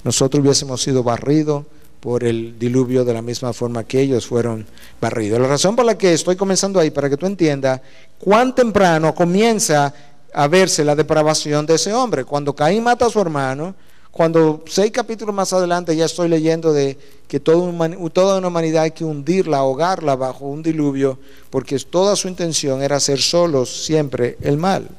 [0.06, 1.66] nosotros hubiésemos sido barridos
[2.02, 4.66] por el diluvio de la misma forma que ellos fueron
[5.00, 5.40] barridos.
[5.40, 7.80] La razón por la que estoy comenzando ahí, para que tú entiendas
[8.18, 9.94] cuán temprano comienza
[10.34, 12.26] a verse la depravación de ese hombre.
[12.26, 13.76] Cuando Caín mata a su hermano,
[14.10, 16.98] cuando seis capítulos más adelante ya estoy leyendo de
[17.28, 21.20] que toda una humanidad hay que hundirla, ahogarla bajo un diluvio,
[21.52, 24.90] porque toda su intención era hacer solos siempre el mal.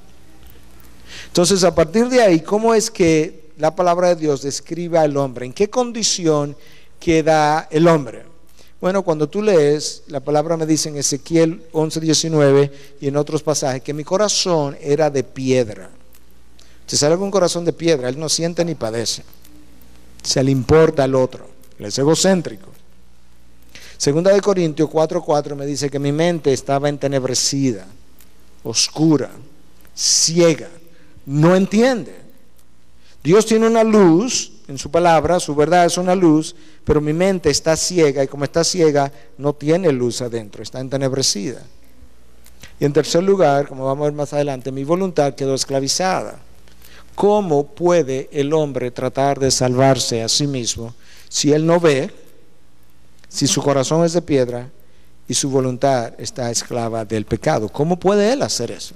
[1.26, 5.46] Entonces, a partir de ahí, ¿cómo es que la palabra de Dios describe al hombre?
[5.46, 6.57] ¿En qué condición
[7.03, 8.22] queda el hombre.
[8.80, 13.42] Bueno, cuando tú lees, la palabra me dice en Ezequiel 11, 19 y en otros
[13.42, 15.90] pasajes que mi corazón era de piedra.
[16.86, 19.24] Si sale con un corazón de piedra, él no siente ni padece.
[20.22, 21.48] Se le importa al otro.
[21.78, 22.68] Él es egocéntrico.
[23.96, 27.86] Segunda de Corintios 4:4 me dice que mi mente estaba entenebrecida,
[28.62, 29.30] oscura,
[29.94, 30.68] ciega,
[31.26, 32.14] no entiende.
[33.22, 37.51] Dios tiene una luz en su palabra, su verdad es una luz, pero mi mente
[37.51, 41.62] está ciega y como está ciega no tiene luz adentro, está entenebrecida.
[42.81, 46.39] Y en tercer lugar, como vamos a ver más adelante, mi voluntad quedó esclavizada.
[47.14, 50.95] ¿Cómo puede el hombre tratar de salvarse a sí mismo
[51.29, 52.11] si él no ve,
[53.29, 54.70] si su corazón es de piedra
[55.29, 57.68] y su voluntad está esclava del pecado?
[57.68, 58.95] ¿Cómo puede él hacer eso?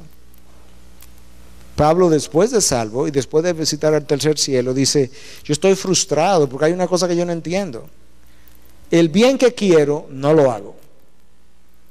[1.77, 5.11] Pablo después de salvo y después de visitar el tercer cielo dice,
[5.45, 7.87] yo estoy frustrado porque hay una cosa que yo no entiendo.
[8.91, 10.75] El bien que quiero no lo hago.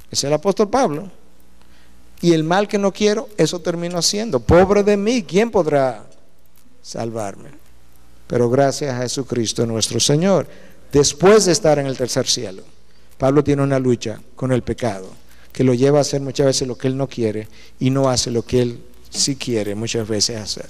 [0.10, 1.10] Es el apóstol Pablo.
[2.22, 4.40] Y el mal que no quiero, eso termino haciendo.
[4.40, 6.06] Pobre de mí, ¿quién podrá
[6.82, 7.52] salvarme?
[8.26, 10.48] Pero gracias a Jesucristo nuestro Señor,
[10.92, 12.64] después de estar en el tercer cielo,
[13.20, 15.10] Pablo tiene una lucha con el pecado
[15.54, 17.48] que lo lleva a hacer muchas veces lo que él no quiere
[17.80, 18.80] y no hace lo que él
[19.18, 20.66] sí quiere muchas veces hacer.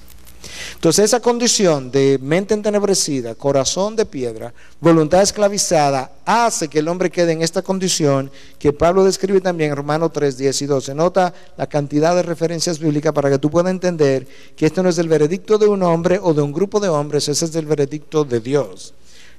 [0.76, 7.10] Entonces esa condición de mente entenebrecida, corazón de piedra, voluntad esclavizada, hace que el hombre
[7.10, 10.96] quede en esta condición que Pablo describe también en Romanos 3, 10 y 12.
[10.96, 14.98] Nota la cantidad de referencias bíblicas para que tú puedas entender que esto no es
[14.98, 18.24] el veredicto de un hombre o de un grupo de hombres, ese es el veredicto
[18.24, 18.94] de Dios.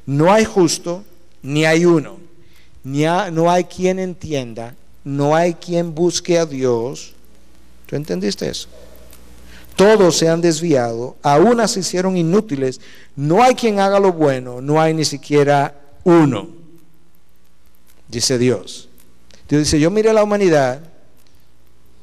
[0.05, 1.05] No hay justo,
[1.43, 2.19] ni hay uno,
[2.85, 7.15] ni no hay quien entienda, no hay quien busque a Dios.
[7.87, 8.69] ¿Tú entendiste eso?
[9.77, 12.81] Todos se han desviado, aún se hicieron inútiles.
[13.15, 16.49] No hay quien haga lo bueno, no hay ni siquiera uno,
[18.09, 18.89] dice Dios.
[19.49, 20.81] Dios dice, yo mire a la humanidad,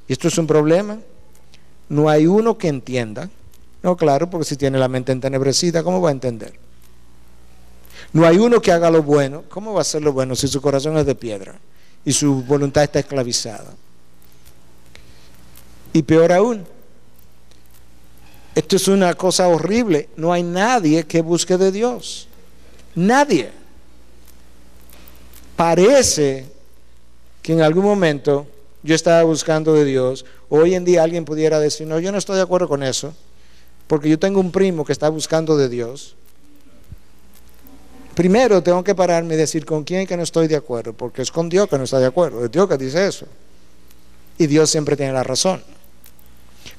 [0.07, 0.99] y esto es un problema,
[1.89, 3.30] no hay uno que entienda.
[3.82, 6.53] No, claro, porque si tiene la mente entenebrecida, ¿cómo va a entender?
[8.13, 9.43] No hay uno que haga lo bueno.
[9.49, 11.55] ¿Cómo va a hacer lo bueno si su corazón es de piedra
[12.05, 13.74] y su voluntad está esclavizada?
[15.91, 16.65] Y peor aún,
[18.55, 20.09] esto es una cosa horrible.
[20.15, 22.27] No hay nadie que busque de Dios.
[22.95, 23.51] Nadie.
[25.55, 26.45] Parece
[27.41, 28.47] que en algún momento
[28.83, 30.25] yo estaba buscando de Dios.
[30.49, 33.13] Hoy en día alguien pudiera decir, no, yo no estoy de acuerdo con eso.
[33.87, 36.15] Porque yo tengo un primo que está buscando de Dios.
[38.13, 40.93] Primero tengo que pararme y decir con quién que no estoy de acuerdo.
[40.93, 42.45] Porque es con Dios que no está de acuerdo.
[42.45, 43.25] Es Dios que dice eso.
[44.37, 45.63] Y Dios siempre tiene la razón.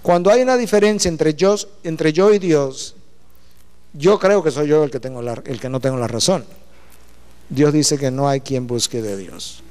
[0.05, 2.95] Cuando hay una diferencia entre yo, entre yo y Dios,
[3.95, 6.45] yo creo que soy yo el que, tengo el que no tengo la razón.
[7.49, 9.63] Dios dice que no hay quien busque de Dios.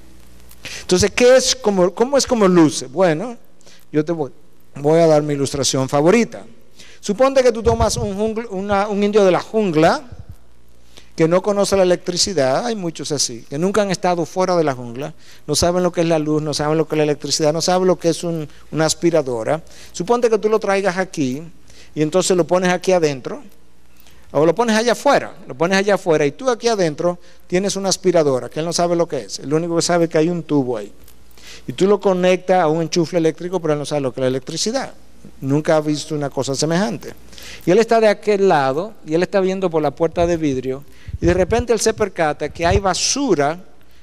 [0.81, 2.88] Entonces, ¿qué es como, ¿cómo es como luce?
[2.88, 3.38] Bueno,
[3.91, 4.31] yo te voy,
[4.99, 6.43] a dar mi ilustración favorita.
[6.99, 10.03] Suponte que tú tomas un indio de la jungla,
[11.16, 14.74] que no conoce la electricidad, hay muchos así, que nunca han estado fuera de la
[14.74, 15.14] jungla,
[15.45, 17.61] no saben lo que es la luz, no saben lo que es la electricidad, no
[17.61, 19.61] saben lo que es una aspiradora.
[19.91, 21.43] Suponte que tú lo traigas aquí
[21.93, 23.43] y entonces lo pones aquí adentro,
[24.32, 27.89] o lo pones allá afuera, lo pones allá afuera y tú aquí adentro tienes una
[27.89, 30.30] aspiradora, que él no sabe lo que es, el único que sabe es que hay
[30.30, 30.91] un tubo ahí.
[31.68, 34.24] Y tú lo conectas a un enchufe eléctrico, pero él no sabe lo que es
[34.24, 34.93] la electricidad.
[35.41, 37.13] Nunca ha visto una cosa semejante.
[37.65, 40.84] Y él está de aquel lado y él está viendo por la puerta de vidrio
[41.21, 43.57] y de repente él se percata que hay basura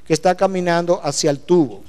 [0.07, 1.83] que está caminando hacia el tubo.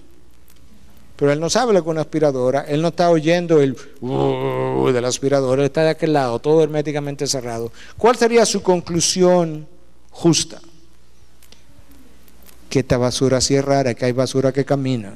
[1.16, 5.08] Pero él no sabe lo que aspiradora, él no está oyendo el uh, de la
[5.08, 7.72] aspiradora, él está de aquel lado, todo herméticamente cerrado.
[7.98, 9.68] ¿Cuál sería su conclusión
[10.10, 10.60] justa?
[12.70, 15.14] Que esta basura así es rara, que hay basura que camina.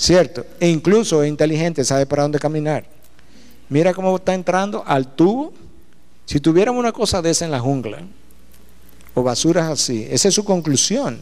[0.00, 0.46] ¿Cierto?
[0.58, 2.86] E incluso inteligente, sabe para dónde caminar.
[3.68, 5.52] Mira cómo está entrando al tubo
[6.24, 7.98] si tuviéramos una cosa de esa en la jungla,
[9.12, 11.20] o basuras así, esa es su conclusión.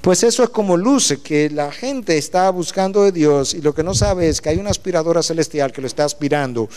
[0.00, 3.84] Pues eso es como luce, que la gente está buscando de Dios y lo que
[3.84, 6.68] no sabe es que hay una aspiradora celestial que lo está aspirando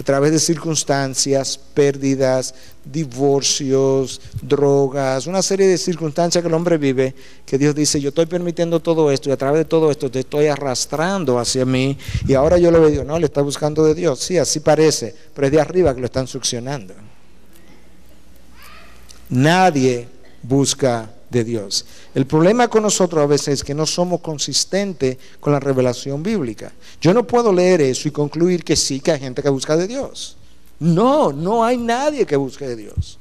[0.00, 2.54] a través de circunstancias, pérdidas,
[2.86, 8.24] divorcios, drogas, una serie de circunstancias que el hombre vive, que Dios dice, yo estoy
[8.24, 12.32] permitiendo todo esto y a través de todo esto te estoy arrastrando hacia mí y
[12.32, 15.52] ahora yo lo veo, no, le está buscando de Dios, sí, así parece, pero es
[15.52, 16.94] de arriba que lo están succionando.
[19.28, 20.08] Nadie
[20.42, 21.86] busca de Dios.
[22.14, 26.72] El problema con nosotros a veces es que no somos consistentes con la revelación bíblica.
[27.00, 29.86] Yo no puedo leer eso y concluir que sí, que hay gente que busca de
[29.86, 30.36] Dios.
[30.80, 33.18] No, no hay nadie que busque de Dios.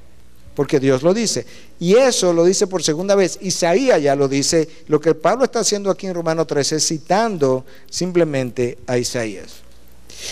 [0.56, 1.46] Porque Dios lo dice.
[1.80, 3.38] Y eso lo dice por segunda vez.
[3.42, 4.68] Isaías ya lo dice.
[4.88, 9.69] Lo que Pablo está haciendo aquí en Romano 13 es citando simplemente a Isaías.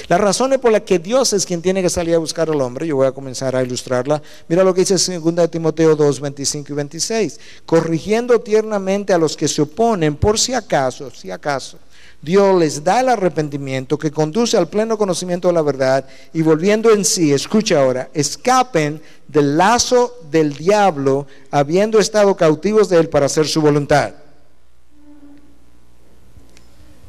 [0.08, 2.88] Las razones por las que Dios es quien tiene que salir a buscar al hombre,
[2.88, 4.22] yo voy a comenzar a ilustrarla.
[4.48, 7.40] Mira lo que dice 2 Timoteo 2, 25 y 26.
[7.66, 11.78] Corrigiendo tiernamente a los que se oponen, por si acaso, si acaso,
[12.22, 16.92] Dios les da el arrepentimiento que conduce al pleno conocimiento de la verdad y volviendo
[16.92, 23.28] en sí, escucha ahora, escapen del lazo del diablo, habiendo estado cautivos de él para
[23.28, 24.14] hacer su voluntad.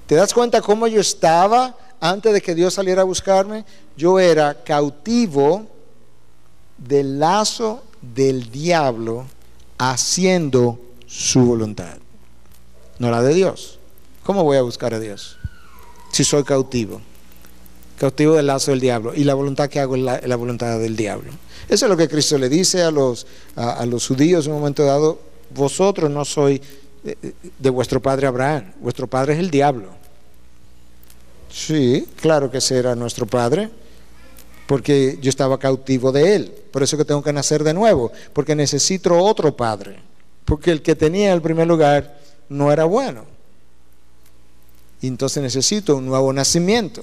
[0.07, 1.77] ¿Te das cuenta cómo yo estaba?
[2.01, 3.65] Antes de que Dios saliera a buscarme,
[3.97, 5.67] yo era cautivo
[6.77, 9.27] del lazo del diablo
[9.79, 11.99] haciendo su voluntad,
[12.99, 13.79] no la de Dios.
[14.23, 15.39] ¿Cómo voy a buscar a Dios?
[16.11, 17.01] si soy cautivo.
[17.99, 19.15] Cautivo del lazo del diablo.
[19.15, 21.31] Y la voluntad que hago es la, voluntad del diablo.
[21.69, 23.27] Eso es lo que Cristo le dice a los,
[23.57, 25.21] a, los judíos en un momento dado.
[25.55, 26.61] Vosotros no sois
[27.03, 28.73] de, de vuestro padre Abraham.
[28.81, 29.98] Vuestro padre es el diablo.
[31.51, 33.71] Sí, claro que ese era nuestro padre
[34.69, 36.55] porque yo estaba cautivo de él.
[36.71, 39.99] Por eso que tengo que nacer de nuevo, porque necesito otro padre,
[40.45, 42.21] porque el que tenía en el primer lugar
[42.51, 43.25] no era bueno.
[45.01, 47.03] Y entonces necesito un nuevo nacimiento.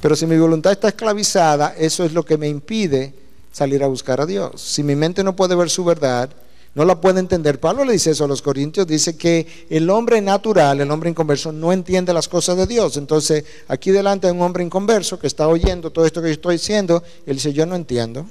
[0.00, 3.12] Pero si mi voluntad está esclavizada, eso es lo que me impide
[3.52, 4.58] salir a buscar a Dios.
[4.62, 6.30] Si mi mente no puede ver su verdad,
[6.74, 7.60] no la puede entender.
[7.60, 11.52] Pablo le dice eso a los corintios, dice que el hombre natural, el hombre inconverso,
[11.52, 12.96] no entiende las cosas de Dios.
[12.96, 16.56] Entonces, aquí delante hay un hombre inconverso que está oyendo todo esto que yo estoy
[16.56, 18.26] diciendo, él dice, yo no entiendo.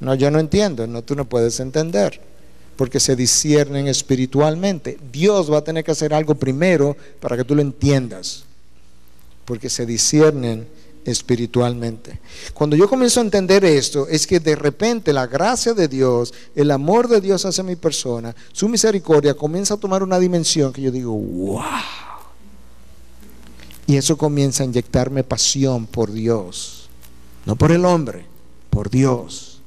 [0.00, 2.18] No, yo no entiendo, no, tú no puedes entender,
[2.76, 4.98] porque se disciernen espiritualmente.
[5.12, 8.44] Dios va a tener que hacer algo primero para que tú lo entiendas,
[9.44, 10.66] porque se disciernen
[11.04, 12.20] espiritualmente.
[12.54, 16.70] Cuando yo comienzo a entender esto, es que de repente la gracia de Dios, el
[16.70, 20.90] amor de Dios hacia mi persona, su misericordia comienza a tomar una dimensión que yo
[20.90, 21.62] digo, wow.
[23.86, 26.88] Y eso comienza a inyectarme pasión por Dios,
[27.44, 28.24] no por el hombre,
[28.70, 29.60] por Dios.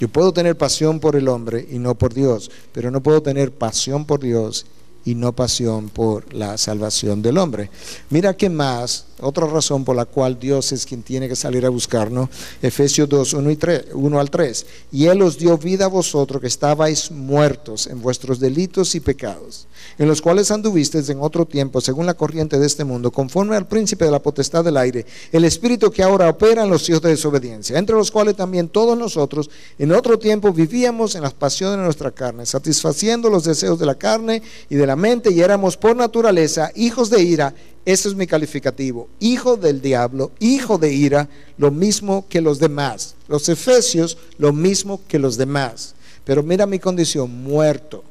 [0.00, 3.52] Yo puedo tener pasión por el hombre y no por Dios, pero no puedo tener
[3.52, 4.66] pasión por Dios
[5.06, 7.70] y no pasión por la salvación del hombre.
[8.10, 11.70] Mira que más, otra razón por la cual Dios es quien tiene que salir a
[11.70, 12.28] buscarnos,
[12.62, 14.66] Efesios 2, 1, y 3, 1 al 3.
[14.92, 19.66] Y Él os dio vida a vosotros que estabais muertos en vuestros delitos y pecados,
[19.98, 23.66] en los cuales anduvisteis en otro tiempo, según la corriente de este mundo, conforme al
[23.66, 27.10] príncipe de la potestad del aire, el espíritu que ahora opera en los hijos de
[27.10, 31.84] desobediencia, entre los cuales también todos nosotros en otro tiempo vivíamos en las pasiones de
[31.84, 35.96] nuestra carne, satisfaciendo los deseos de la carne y de la mente y éramos por
[35.96, 37.54] naturaleza hijos de ira.
[37.86, 39.08] Ese es mi calificativo.
[39.20, 43.14] Hijo del diablo, hijo de ira, lo mismo que los demás.
[43.28, 45.94] Los efesios, lo mismo que los demás.
[46.24, 48.02] Pero mira mi condición, muerto.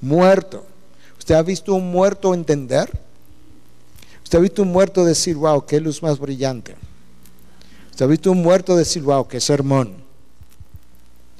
[0.00, 0.64] Muerto.
[1.18, 2.90] ¿Usted ha visto un muerto entender?
[4.24, 6.74] ¿Usted ha visto un muerto decir, wow, qué luz más brillante?
[7.90, 9.96] ¿Usted ha visto un muerto decir, wow, qué sermón?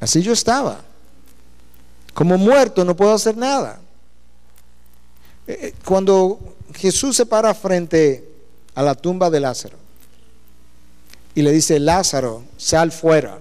[0.01, 0.83] Así yo estaba.
[2.13, 3.81] Como muerto no puedo hacer nada.
[5.47, 8.25] Eh, cuando Jesús se para frente
[8.75, 9.77] a la tumba de Lázaro
[11.35, 13.41] y le dice, Lázaro, sal fuera.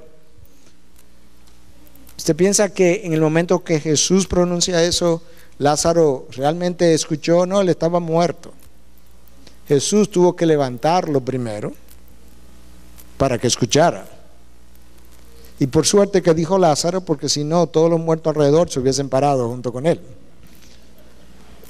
[2.17, 5.21] ¿Usted piensa que en el momento que Jesús pronuncia eso,
[5.59, 7.45] Lázaro realmente escuchó?
[7.45, 8.53] No, él estaba muerto.
[9.67, 11.73] Jesús tuvo que levantarlo primero
[13.17, 14.07] para que escuchara.
[15.59, 19.09] Y por suerte que dijo Lázaro, porque si no, todos los muertos alrededor se hubiesen
[19.09, 20.01] parado junto con él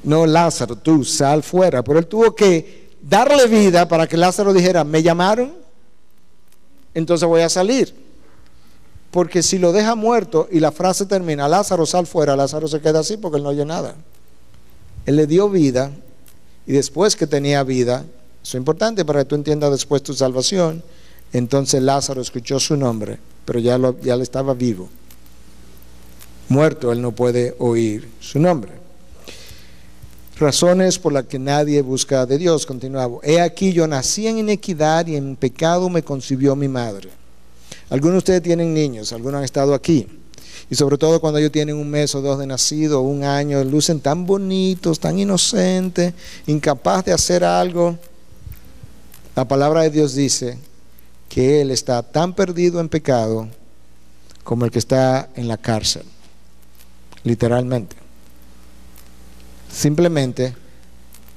[0.03, 1.83] no Lázaro, tú sal fuera.
[1.83, 5.53] Pero él tuvo que darle vida para que Lázaro dijera, me llamaron,
[6.93, 7.93] entonces voy a salir.
[9.11, 12.99] Porque si lo deja muerto y la frase termina, Lázaro sal fuera, Lázaro se queda
[12.99, 13.95] así porque él no oye nada.
[15.05, 15.91] Él le dio vida
[16.65, 18.05] y después que tenía vida,
[18.43, 20.83] eso es importante para que tú entiendas después tu salvación,
[21.33, 24.89] entonces Lázaro escuchó su nombre, pero ya, lo, ya le estaba vivo.
[26.49, 28.86] Muerto, él no puede oír su nombre.
[30.39, 33.17] Razones por las que nadie busca de Dios, continuaba.
[33.23, 37.09] He aquí yo nací en inequidad y en pecado me concibió mi madre.
[37.89, 40.05] Algunos de ustedes tienen niños, algunos han estado aquí.
[40.69, 43.99] Y sobre todo cuando ellos tienen un mes o dos de nacido, un año, lucen
[43.99, 46.13] tan bonitos, tan inocentes,
[46.45, 47.97] incapaz de hacer algo.
[49.35, 50.59] La palabra de Dios dice
[51.29, 53.47] que Él está tan perdido en pecado
[54.43, 56.03] como el que está en la cárcel,
[57.23, 58.06] literalmente
[59.77, 60.55] simplemente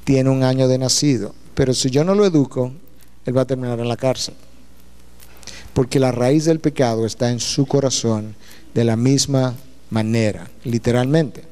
[0.04, 1.34] tiene un año de nacido.
[1.54, 2.72] Pero si yo no lo educo,
[3.26, 4.34] él va a terminar en la cárcel.
[5.74, 8.34] Porque la raíz del pecado está en su corazón
[8.72, 9.54] de la misma
[9.90, 11.44] manera, literalmente.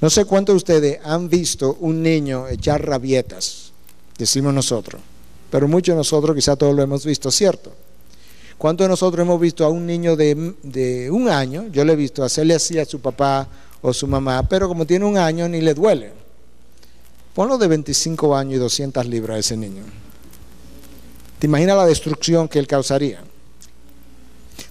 [0.00, 3.72] No sé cuántos de ustedes han visto un niño echar rabietas,
[4.16, 5.00] decimos nosotros,
[5.50, 7.72] pero muchos de nosotros quizá todos lo hemos visto, ¿cierto?
[8.58, 11.96] ¿Cuántos de nosotros hemos visto a un niño de, de un año, yo le he
[11.96, 13.48] visto hacerle así a su papá
[13.82, 16.12] o su mamá, pero como tiene un año ni le duele.
[17.34, 19.82] Ponlo de 25 años y 200 libras a ese niño.
[21.38, 23.22] ¿Te imaginas la destrucción que él causaría?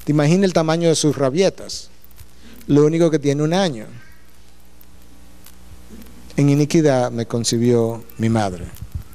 [0.05, 1.89] ¿Te imaginas el tamaño de sus rabietas?
[2.67, 3.87] Lo único que tiene un año.
[6.37, 8.65] En iniquidad me concibió mi madre.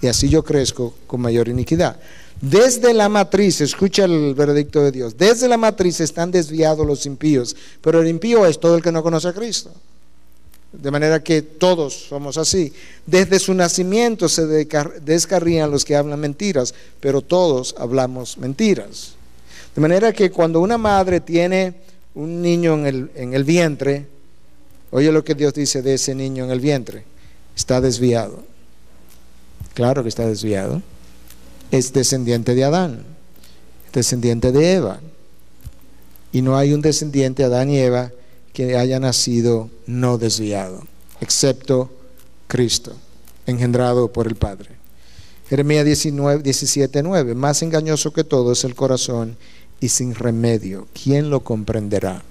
[0.02, 1.98] Y así yo crezco con mayor iniquidad.
[2.40, 7.56] Desde la matriz, escucha el veredicto de Dios, desde la matriz están desviados los impíos,
[7.80, 9.72] pero el impío es todo el que no conoce a Cristo.
[10.72, 12.70] De manera que todos somos así.
[13.06, 19.14] Desde su nacimiento se descarrían los que hablan mentiras, pero todos hablamos mentiras.
[19.74, 21.74] De manera que cuando una madre tiene
[22.14, 24.06] un niño en el, en el vientre,
[24.90, 27.04] oye lo que Dios dice de ese niño en el vientre,
[27.54, 28.44] está desviado.
[29.72, 30.82] Claro que está desviado.
[31.70, 33.04] Es descendiente de Adán,
[33.92, 35.00] descendiente de Eva.
[36.32, 38.12] Y no hay un descendiente de Adán y Eva
[38.52, 40.82] que haya nacido no desviado,
[41.20, 41.90] excepto
[42.46, 42.94] Cristo,
[43.46, 44.70] engendrado por el Padre.
[45.48, 49.36] Jeremías 19, 17, 9, más engañoso que todo es el corazón
[49.80, 50.88] y sin remedio.
[50.92, 52.22] ¿Quién lo comprenderá?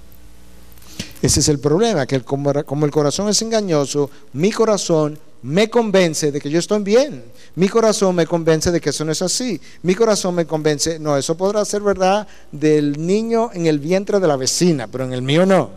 [1.21, 6.31] Ese es el problema, que como, como el corazón es engañoso, mi corazón me convence
[6.31, 7.23] de que yo estoy bien.
[7.53, 9.61] Mi corazón me convence de que eso no es así.
[9.83, 14.27] Mi corazón me convence, no, eso podrá ser verdad del niño en el vientre de
[14.27, 15.69] la vecina, pero en el mío no.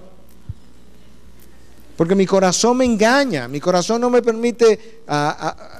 [1.98, 5.77] Porque mi corazón me engaña, mi corazón no me permite ah, ah,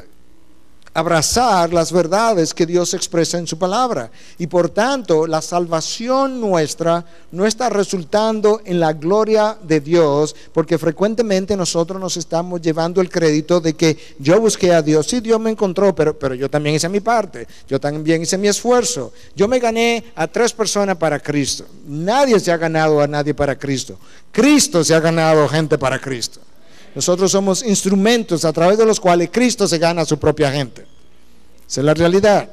[0.95, 4.11] abrazar las verdades que Dios expresa en su palabra.
[4.39, 10.79] Y por tanto, la salvación nuestra no está resultando en la gloria de Dios, porque
[10.79, 15.41] frecuentemente nosotros nos estamos llevando el crédito de que yo busqué a Dios, sí, Dios
[15.41, 19.13] me encontró, pero, pero yo también hice mi parte, yo también hice mi esfuerzo.
[19.35, 21.65] Yo me gané a tres personas para Cristo.
[21.87, 23.99] Nadie se ha ganado a nadie para Cristo.
[24.33, 26.41] Cristo se ha ganado gente para Cristo.
[26.99, 30.85] Nosotros somos instrumentos a través de los cuales Cristo se gana a su propia gente.
[31.69, 32.51] Esa es la realidad.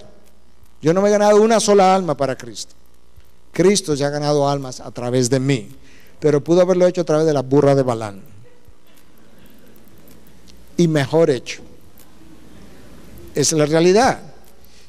[0.83, 2.75] Yo no me he ganado una sola alma para Cristo.
[3.51, 5.69] Cristo ya ha ganado almas a través de mí,
[6.19, 8.21] pero pudo haberlo hecho a través de la burra de Balán.
[10.77, 11.63] Y mejor hecho.
[13.33, 14.21] Esa es la realidad.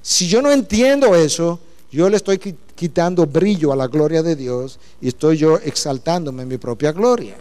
[0.02, 2.38] Si yo no entiendo eso, yo le estoy
[2.74, 7.36] quitando brillo a la gloria de Dios y estoy yo exaltándome en mi propia gloria.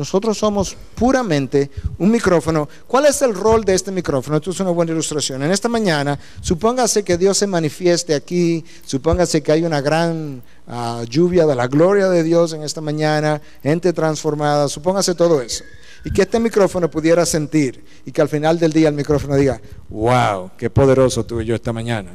[0.00, 2.66] Nosotros somos puramente un micrófono.
[2.86, 4.38] ¿Cuál es el rol de este micrófono?
[4.38, 5.42] Esto es una buena ilustración.
[5.42, 11.04] En esta mañana, supóngase que Dios se manifieste aquí, supóngase que hay una gran ah,
[11.06, 15.64] lluvia de la gloria de Dios en esta mañana, gente transformada, supóngase todo eso.
[16.02, 19.60] Y que este micrófono pudiera sentir y que al final del día el micrófono diga,
[19.90, 22.10] wow, qué poderoso tuve yo esta mañana.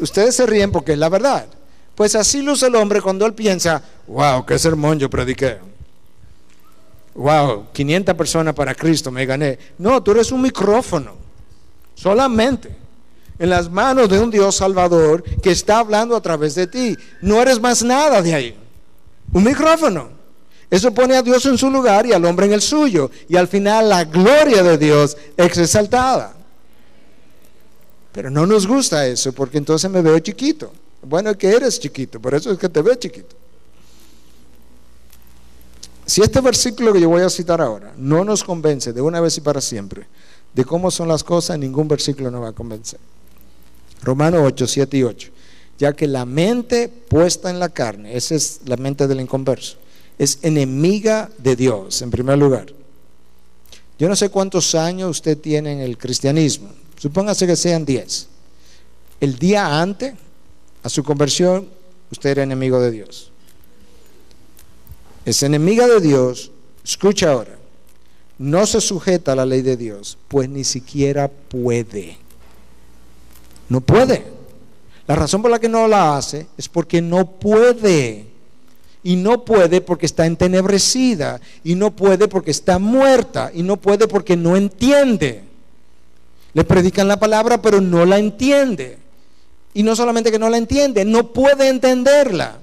[0.00, 1.46] Ustedes se ríen porque es la verdad.
[2.02, 5.58] Pues así luce el hombre cuando él piensa, wow, qué sermón yo prediqué.
[7.14, 9.56] Wow, 500 personas para Cristo me gané.
[9.78, 11.12] No, tú eres un micrófono,
[11.94, 12.74] solamente
[13.38, 16.96] en las manos de un Dios salvador que está hablando a través de ti.
[17.20, 18.56] No eres más nada de ahí.
[19.32, 20.08] Un micrófono.
[20.68, 23.12] Eso pone a Dios en su lugar y al hombre en el suyo.
[23.28, 26.34] Y al final la gloria de Dios es exaltada.
[28.10, 30.72] Pero no nos gusta eso porque entonces me veo chiquito.
[31.02, 33.36] Bueno, es que eres chiquito, por eso es que te ves chiquito.
[36.06, 39.36] Si este versículo que yo voy a citar ahora no nos convence de una vez
[39.38, 40.06] y para siempre
[40.52, 43.00] de cómo son las cosas, ningún versículo nos va a convencer.
[44.02, 45.28] Romanos 8, 7 y 8.
[45.78, 49.78] Ya que la mente puesta en la carne, esa es la mente del inconverso,
[50.18, 52.66] es enemiga de Dios, en primer lugar.
[53.98, 58.28] Yo no sé cuántos años usted tiene en el cristianismo, supóngase que sean 10.
[59.20, 60.14] El día antes
[60.82, 61.68] a su conversión,
[62.10, 63.30] usted era enemigo de Dios.
[65.24, 66.50] Es enemiga de Dios,
[66.84, 67.56] escucha ahora,
[68.38, 72.18] no se sujeta a la ley de Dios, pues ni siquiera puede.
[73.68, 74.24] No puede.
[75.06, 78.26] La razón por la que no la hace es porque no puede.
[79.04, 81.40] Y no puede porque está entenebrecida.
[81.64, 83.50] Y no puede porque está muerta.
[83.54, 85.44] Y no puede porque no entiende.
[86.54, 88.98] Le predican la palabra pero no la entiende.
[89.74, 92.58] Y no solamente que no la entiende, no puede entenderla.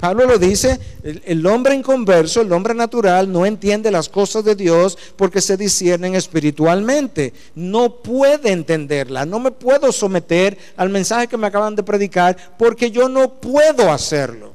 [0.00, 4.96] Pablo lo dice, el, hombre inconverso, el hombre natural, no entiende las cosas de Dios
[5.14, 7.34] porque se disciernen espiritualmente.
[7.54, 9.26] No puede entenderla.
[9.26, 13.92] No me puedo someter al mensaje que me acaban de predicar porque yo no puedo
[13.92, 14.54] hacerlo.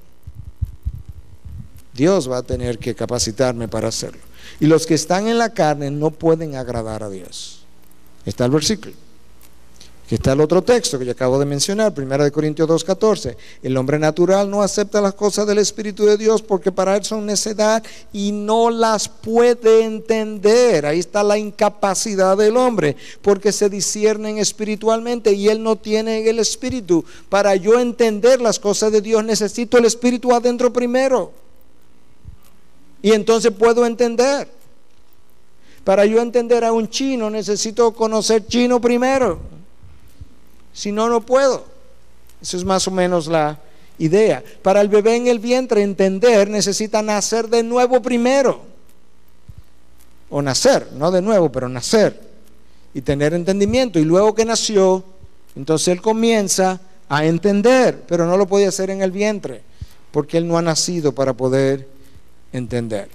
[1.94, 4.22] Dios va a tener que capacitarme para hacerlo.
[4.60, 7.62] Y los que están en la carne no pueden agradar a Dios.
[8.26, 9.05] Está el versículo.
[10.06, 13.36] Aquí está el otro texto que yo acabo de mencionar, 1 Corintios 2.14.
[13.64, 17.26] El hombre natural no acepta las cosas del Espíritu de Dios porque para él son
[17.26, 17.84] necedad
[18.14, 20.86] y no las puede entender.
[20.86, 26.38] Ahí está la incapacidad del hombre porque se disciernen espiritualmente y él no tiene el
[26.38, 27.04] Espíritu.
[27.28, 31.32] Para yo entender las cosas de Dios necesito el Espíritu adentro primero.
[33.02, 34.48] Y entonces puedo entender.
[35.84, 39.55] Para yo entender a un chino necesito conocer chino primero
[40.76, 41.66] si no, no puedo.
[42.42, 43.58] Eso es más o menos la
[43.98, 44.44] idea.
[44.62, 48.62] Para el bebé en el vientre entender necesita nacer de nuevo primero.
[50.30, 52.22] O nacer, no de nuevo, pero nacer.
[52.94, 54.00] Y tener entendimiento.
[54.00, 55.02] Y luego que nació,
[55.56, 59.62] entonces él comienza a entender, pero no lo podía hacer en el vientre,
[60.12, 61.88] porque él no ha nacido para poder
[62.52, 63.08] entender.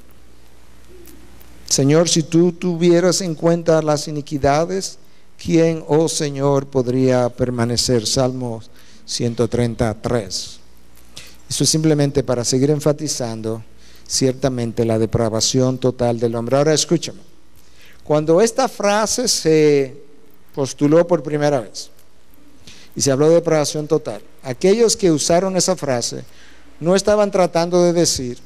[1.67, 4.99] Señor, si tú tuvieras en cuenta las iniquidades,
[5.43, 8.07] ¿quién, oh Señor, podría permanecer?
[8.07, 8.70] Salmos
[9.07, 10.61] 133.
[11.49, 13.64] Eso es simplemente para seguir enfatizando
[14.07, 16.57] ciertamente la depravación total del hombre.
[16.57, 17.20] Ahora escúchame,
[18.05, 19.97] cuando esta frase se
[20.55, 21.91] postuló por primera vez
[22.95, 26.24] y se habló de depravación total, aquellos que usaron esa frase
[26.80, 28.38] no estaban tratando de decir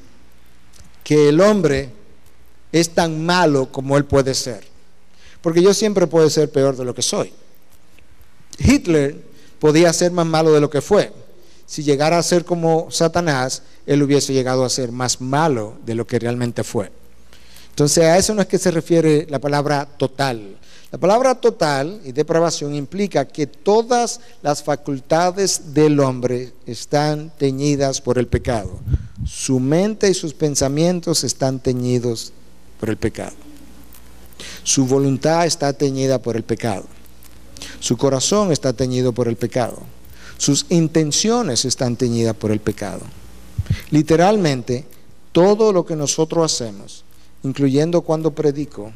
[1.03, 1.91] que el hombre
[2.73, 4.74] es tan malo como él puede ser.
[5.45, 7.31] Porque yo siempre puedo ser peor de lo que soy.
[8.59, 9.15] Hitler
[9.59, 11.13] podía ser más malo de lo que fue.
[11.67, 16.07] Si llegara a ser como Satanás, él hubiese llegado a ser más malo de lo
[16.07, 16.91] que realmente fue.
[17.69, 20.57] Entonces a eso no es que se refiere la palabra total.
[20.91, 28.17] La palabra total y depravación implica que todas las facultades del hombre están teñidas por
[28.17, 28.81] el pecado.
[29.27, 32.33] Su mente y sus pensamientos están teñidos
[32.81, 33.44] por el pecado.
[34.65, 36.85] Su voluntad está teñida por el pecado.
[37.81, 39.79] Su corazón está teñido por el pecado.
[40.39, 43.03] Sus intenciones están teñidas por el pecado.
[43.91, 44.87] Literalmente,
[45.33, 47.05] todo lo que nosotros hacemos,
[47.43, 48.93] incluyendo cuando predico,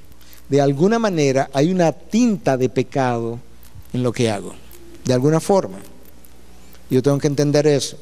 [0.49, 3.39] de alguna manera hay una tinta de pecado
[3.93, 4.55] en lo que hago.
[5.05, 5.79] De alguna forma.
[6.91, 7.99] Yo tengo que entender eso.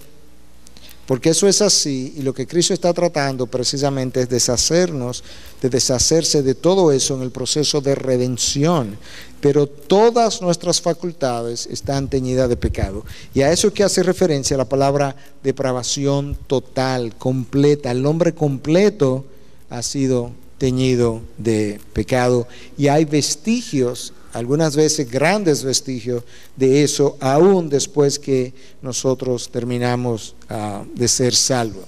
[1.06, 5.22] Porque eso es así y lo que Cristo está tratando precisamente es deshacernos,
[5.62, 8.98] de deshacerse de todo eso en el proceso de redención.
[9.40, 13.04] Pero todas nuestras facultades están teñidas de pecado.
[13.34, 17.92] Y a eso que hace referencia la palabra depravación total, completa.
[17.92, 19.24] El hombre completo
[19.70, 26.22] ha sido teñido de pecado y hay vestigios algunas veces grandes vestigios
[26.56, 31.86] de eso, aún después que nosotros terminamos ah, de ser salvos.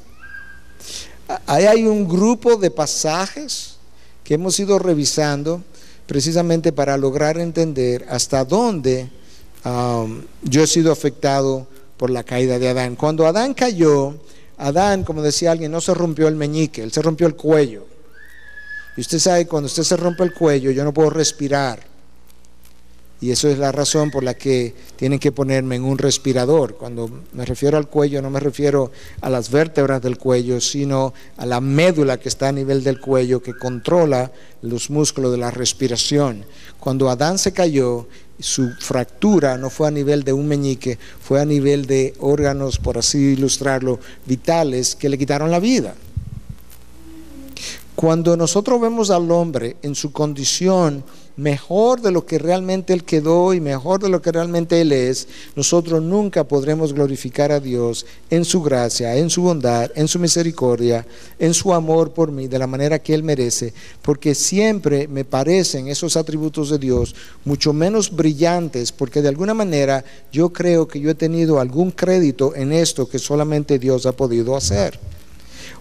[1.45, 3.75] Ahí hay un grupo de pasajes
[4.25, 5.63] que hemos ido revisando
[6.07, 9.11] precisamente para lograr entender hasta dónde
[10.43, 11.67] yo he sido afectado
[11.99, 12.97] por la caída de Adán.
[12.97, 14.15] Cuando Adán cayó,
[14.57, 17.85] Adán, como decía alguien, no se rompió el meñique, él se rompió el cuello.
[18.97, 21.88] Y usted sabe, cuando usted se rompe el cuello, yo no puedo respirar.
[23.21, 26.77] Y eso es la razón por la que tienen que ponerme en un respirador.
[26.77, 31.45] Cuando me refiero al cuello, no me refiero a las vértebras del cuello, sino a
[31.45, 34.31] la médula que está a nivel del cuello, que controla
[34.63, 36.45] los músculos de la respiración.
[36.79, 38.07] Cuando Adán se cayó,
[38.39, 42.99] su fractura no fue a nivel de un meñique, fue a nivel de órganos, por
[42.99, 45.97] así ilustrarlo, vitales que le quitaron la vida.
[47.97, 51.03] Cuando nosotros vemos al hombre en su condición
[51.39, 55.29] mejor de lo que realmente Él quedó y mejor de lo que realmente Él es,
[55.55, 61.07] nosotros nunca podremos glorificar a Dios en su gracia, en su bondad, en su misericordia,
[61.39, 63.73] en su amor por mí, de la manera que Él merece,
[64.03, 67.15] porque siempre me parecen esos atributos de Dios
[67.45, 72.53] mucho menos brillantes, porque de alguna manera yo creo que yo he tenido algún crédito
[72.57, 74.99] en esto que solamente Dios ha podido hacer.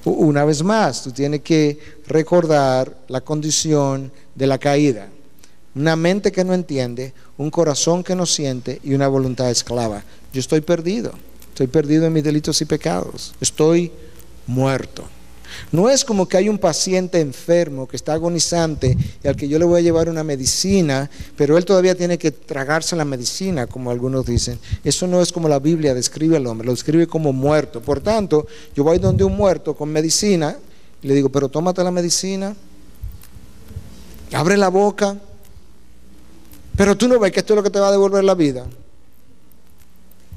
[0.05, 5.09] Una vez más, tú tienes que recordar la condición de la caída
[5.77, 10.03] una mente que no entiende, un corazón que no siente y una voluntad esclava.
[10.33, 11.11] Yo estoy perdido,
[11.49, 13.91] estoy perdido en mis delitos y pecados, estoy
[14.47, 15.03] muerto.
[15.71, 19.59] No es como que hay un paciente enfermo que está agonizante y al que yo
[19.59, 23.91] le voy a llevar una medicina, pero él todavía tiene que tragarse la medicina, como
[23.91, 24.59] algunos dicen.
[24.83, 27.81] Eso no es como la Biblia describe al hombre, lo describe como muerto.
[27.81, 30.57] Por tanto, yo voy donde un muerto con medicina
[31.03, 32.55] y le digo, pero tómate la medicina,
[34.33, 35.17] abre la boca,
[36.77, 38.65] pero tú no ves que esto es lo que te va a devolver la vida.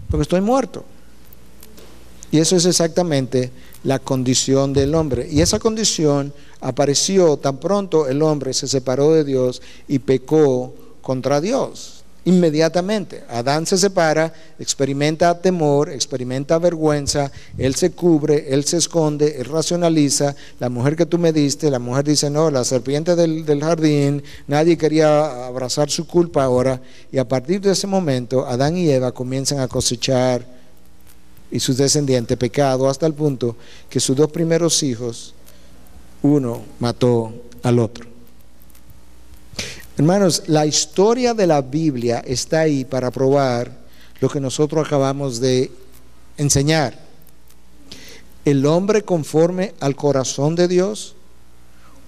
[0.09, 0.85] Porque estoy muerto.
[2.33, 3.53] Y eso es exactamente
[3.85, 5.29] la condición del hombre.
[5.31, 11.41] Y esa condición apareció tan pronto el hombre se separó de Dios y pecó contra
[11.43, 12.00] Dios.
[12.27, 19.47] Inmediatamente, Adán se separa, experimenta temor, experimenta vergüenza, él se cubre, él se esconde, él
[19.47, 23.61] racionaliza, la mujer que tú me diste, la mujer dice, no, la serpiente del, del
[23.61, 28.91] jardín, nadie quería abrazar su culpa ahora, y a partir de ese momento, Adán y
[28.91, 30.45] Eva comienzan a cosechar
[31.51, 33.57] y sus descendientes pecado hasta el punto
[33.89, 35.33] que sus dos primeros hijos,
[36.23, 38.10] uno mató al otro.
[40.01, 43.71] Hermanos, la historia de la Biblia está ahí para probar
[44.21, 45.71] lo que nosotros acabamos de
[46.39, 46.99] enseñar.
[48.47, 51.17] el hombre conforme al corazón de Dios,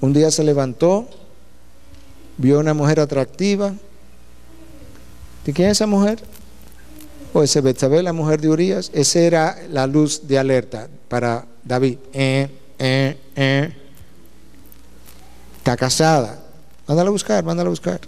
[0.01, 1.07] un día se levantó,
[2.39, 3.75] vio una mujer atractiva.
[5.45, 6.19] ¿De quién es esa mujer?
[7.35, 8.91] O ese Betsabé, la mujer de Urias.
[8.95, 11.99] Esa era la luz de alerta para David.
[12.15, 13.73] Eh, eh, eh.
[15.59, 16.42] Está casada.
[16.93, 18.01] Mándala a buscar, mándala a buscar.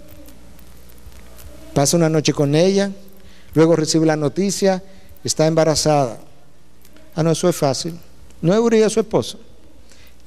[1.73, 2.91] Pasa una noche con ella,
[3.55, 4.83] luego recibe la noticia,
[5.23, 6.19] está embarazada.
[7.15, 7.99] Ah, no, eso es fácil.
[8.43, 9.39] No es Urias su esposo.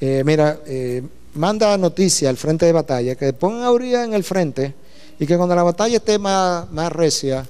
[0.01, 1.05] Eh, mira, eh,
[1.35, 4.75] manda noticia al frente de batalla, que pongan a Urias en el frente
[5.21, 7.47] y que cuando la batalla esté más, más recia,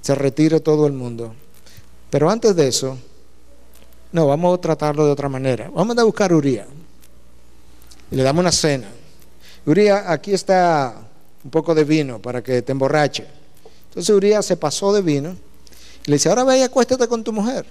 [0.00, 1.34] se retire todo el mundo.
[2.10, 2.96] Pero antes de eso,
[4.12, 5.68] no, vamos a tratarlo de otra manera.
[5.74, 6.68] Vamos a buscar a Urias
[8.08, 8.86] y le damos una cena.
[9.66, 10.94] Urias, aquí está
[11.42, 13.26] un poco de vino para que te emborrache.
[13.88, 15.36] Entonces Urias se pasó de vino
[16.06, 17.64] y le dice, ahora ve y acuéstate con tu mujer.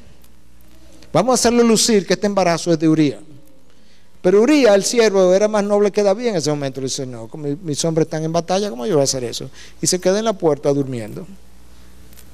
[1.11, 3.19] Vamos a hacerle lucir que este embarazo es de Urias.
[4.21, 6.79] Pero Urias, el siervo, era más noble que David en ese momento.
[6.79, 7.29] Le dice, no,
[7.61, 9.49] mis hombres están en batalla, ¿cómo yo voy a hacer eso?
[9.81, 11.27] Y se queda en la puerta durmiendo.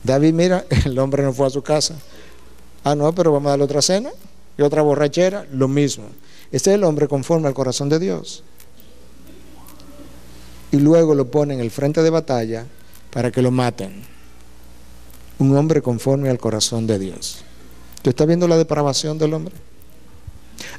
[0.03, 1.95] David, mira, el hombre no fue a su casa.
[2.84, 4.12] Ah, no, pero vamos a darle otra cena
[4.57, 6.05] y otra borrachera, lo mismo.
[6.51, 8.43] Este es el hombre conforme al corazón de Dios.
[10.72, 12.65] Y luego lo pone en el frente de batalla
[13.11, 14.03] para que lo maten.
[15.39, 17.43] Un hombre conforme al corazón de Dios.
[18.01, 19.55] ¿Tú estás viendo la depravación del hombre?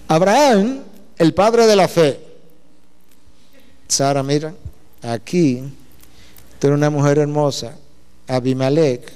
[0.08, 0.80] Abraham,
[1.18, 2.20] el padre de la fe.
[3.88, 4.54] Sara, mira,
[5.02, 5.62] aquí
[6.58, 7.76] tú eres una mujer hermosa.
[8.28, 9.12] Abimelech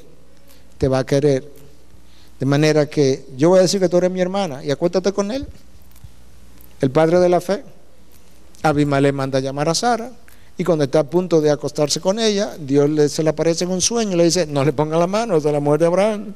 [0.78, 1.48] te va a querer.
[2.40, 5.30] De manera que yo voy a decir que tú eres mi hermana y acuéstate con
[5.30, 5.46] él.
[6.80, 7.64] El padre de la fe.
[8.62, 10.10] Abimelech manda a llamar a Sara.
[10.56, 13.70] Y cuando está a punto de acostarse con ella, Dios le, se le aparece en
[13.70, 15.86] un sueño y le dice, no le ponga la mano, es de la mujer de
[15.86, 16.34] Abraham.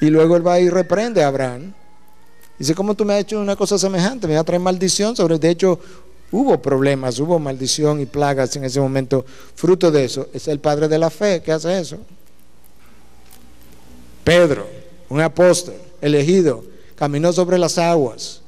[0.00, 1.72] Y luego él va y reprende a Abraham.
[2.58, 4.26] Dice, ¿cómo tú me has hecho una cosa semejante?
[4.26, 5.38] Me va a traer maldición sobre...
[5.38, 5.78] De hecho,
[6.32, 9.24] hubo problemas, hubo maldición y plagas en ese momento.
[9.54, 11.98] Fruto de eso, es el padre de la fe que hace eso.
[14.24, 14.66] Pedro,
[15.08, 16.64] un apóstol elegido,
[16.96, 18.40] caminó sobre las aguas,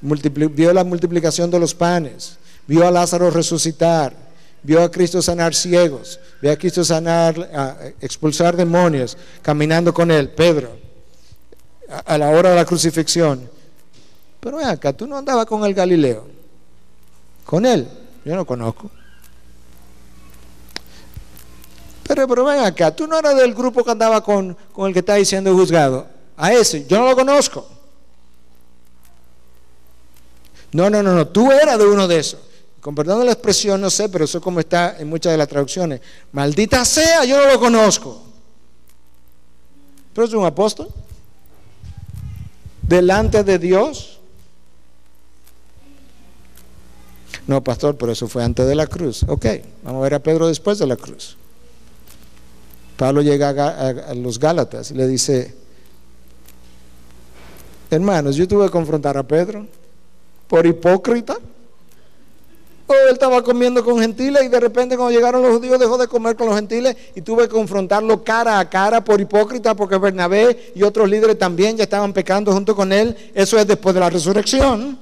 [0.00, 4.12] vio la multiplicación de los panes, vio a Lázaro resucitar,
[4.62, 10.76] vio a Cristo sanar ciegos, vio a Cristo sanar, expulsar demonios, caminando con él, Pedro,
[12.04, 13.48] a, la hora de la crucifixión.
[14.40, 16.26] Pero ven acá, tú no andabas con el Galileo,
[17.44, 17.88] con él,
[18.24, 18.90] yo no conozco.
[22.08, 25.00] Pero, pero ven acá, tú no eras del grupo que andaba con, con el que
[25.00, 26.06] está diciendo juzgado.
[26.36, 27.66] A ese, yo no lo conozco.
[30.72, 32.45] No, no, no, no, tú eras de uno de esos
[32.86, 35.48] con perdón de la expresión, no sé, pero eso como está en muchas de las
[35.48, 36.00] traducciones.
[36.30, 38.22] Maldita sea, yo no lo conozco.
[40.14, 40.86] Pero es un apóstol.
[42.82, 44.20] Delante de Dios.
[47.48, 49.24] No, pastor, pero eso fue antes de la cruz.
[49.26, 49.46] Ok,
[49.82, 51.36] vamos a ver a Pedro después de la cruz.
[52.96, 55.56] Pablo llega a los Gálatas y le dice,
[57.90, 59.66] hermanos, yo tuve que confrontar a Pedro
[60.46, 61.36] por hipócrita.
[62.88, 66.06] Oh, él estaba comiendo con gentiles y de repente cuando llegaron los judíos dejó de
[66.06, 70.72] comer con los gentiles y tuve que confrontarlo cara a cara por hipócrita porque Bernabé
[70.74, 73.16] y otros líderes también ya estaban pecando junto con él.
[73.34, 74.98] Eso es después de la resurrección.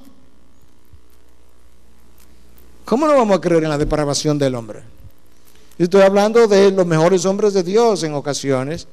[2.85, 4.81] ¿Cómo no vamos a creer en la depravación del hombre?
[5.77, 8.87] Estoy hablando de los mejores hombres de Dios en ocasiones.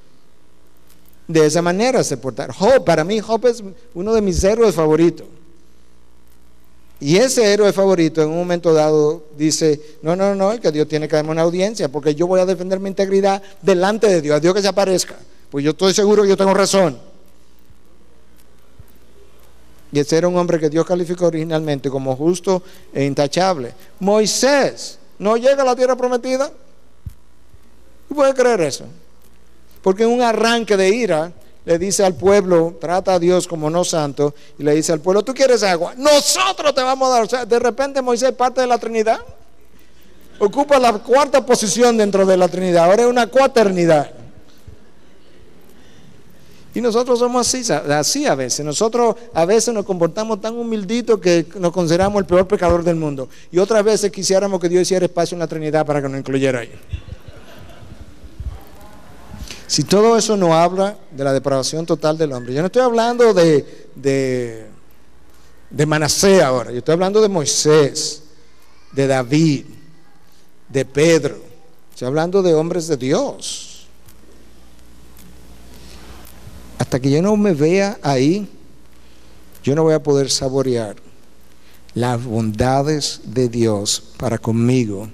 [1.28, 2.55] De esa manera se portaron.
[2.55, 3.62] Job, para mí Job es
[3.95, 5.26] uno de mis héroes favoritos.
[7.03, 11.09] Y ese héroe favorito en un momento dado dice, no, no, no, que Dios tiene
[11.09, 14.40] que darme una audiencia porque yo voy a defender mi integridad delante de Dios, a
[14.40, 15.16] Dios que se aparezca.
[15.50, 16.96] Pues yo estoy seguro que yo tengo razón.
[19.90, 22.62] Y ese era un hombre que Dios calificó originalmente como justo
[22.94, 23.74] e intachable.
[23.98, 26.53] Moisés no llega a la tierra prometida.
[28.14, 28.84] ¿Puede creer eso?
[29.82, 31.32] Porque en un arranque de ira,
[31.64, 35.22] le dice al pueblo, trata a Dios como no santo, y le dice al pueblo,
[35.22, 37.22] tú quieres agua, nosotros te vamos a dar.
[37.22, 39.20] O sea, de repente Moisés parte de la Trinidad,
[40.38, 44.10] ocupa la cuarta posición dentro de la Trinidad, ahora es una cuaternidad.
[46.74, 48.64] Y nosotros somos así, así a veces.
[48.64, 53.28] Nosotros a veces nos comportamos tan humilditos que nos consideramos el peor pecador del mundo.
[53.50, 56.60] Y otras veces quisiéramos que Dios hiciera espacio en la Trinidad para que nos incluyera
[56.60, 56.70] ahí.
[59.73, 63.33] Si todo eso no habla de la depravación total del hombre, yo no estoy hablando
[63.33, 64.66] de, de,
[65.70, 68.23] de Manasé ahora, yo estoy hablando de Moisés,
[68.93, 69.64] de David,
[70.68, 71.39] de Pedro,
[71.91, 73.87] estoy hablando de hombres de Dios.
[76.77, 78.47] Hasta que yo no me vea ahí,
[79.64, 80.97] yo no voy a poder saborear
[81.95, 85.09] las bondades de Dios para conmigo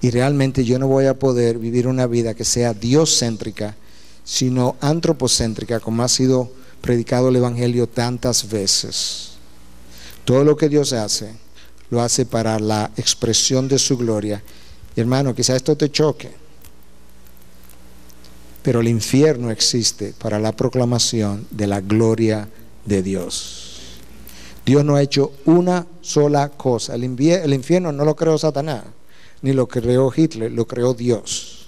[0.00, 3.76] y realmente yo no voy a poder vivir una vida que sea Dios-céntrica,
[4.24, 6.50] sino antropocéntrica, como ha sido
[6.80, 9.32] predicado el Evangelio tantas veces.
[10.24, 11.34] Todo lo que Dios hace,
[11.90, 14.42] lo hace para la expresión de su gloria.
[14.94, 16.30] Y hermano, quizá esto te choque,
[18.62, 22.48] pero el infierno existe para la proclamación de la gloria
[22.84, 23.72] de Dios.
[24.64, 26.94] Dios no ha hecho una sola cosa.
[26.94, 28.84] El, infierno no lo creó Satanás,
[29.42, 31.61] ni lo creó Hitler, lo creó Dios.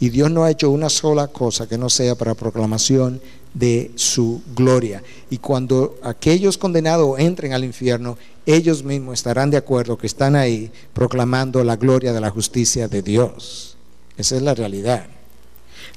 [0.00, 3.20] Y Dios no ha hecho una sola cosa que no sea para proclamación
[3.54, 5.02] de su gloria.
[5.30, 10.70] Y cuando aquellos condenados entren al infierno, ellos mismos estarán de acuerdo que están ahí
[10.92, 13.76] proclamando la gloria de la justicia de Dios.
[14.16, 15.06] Esa es la realidad.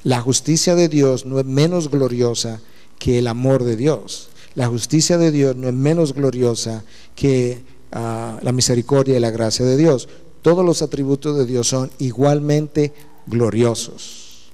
[0.04, 2.60] La justicia de Dios no es menos gloriosa
[2.98, 4.28] que el amor de Dios.
[4.54, 6.84] La justicia de Dios no es menos gloriosa
[7.14, 10.08] que ah, la misericordia y la gracia de Dios.
[10.42, 12.92] Todos los atributos de Dios son igualmente
[13.26, 14.50] gloriosos.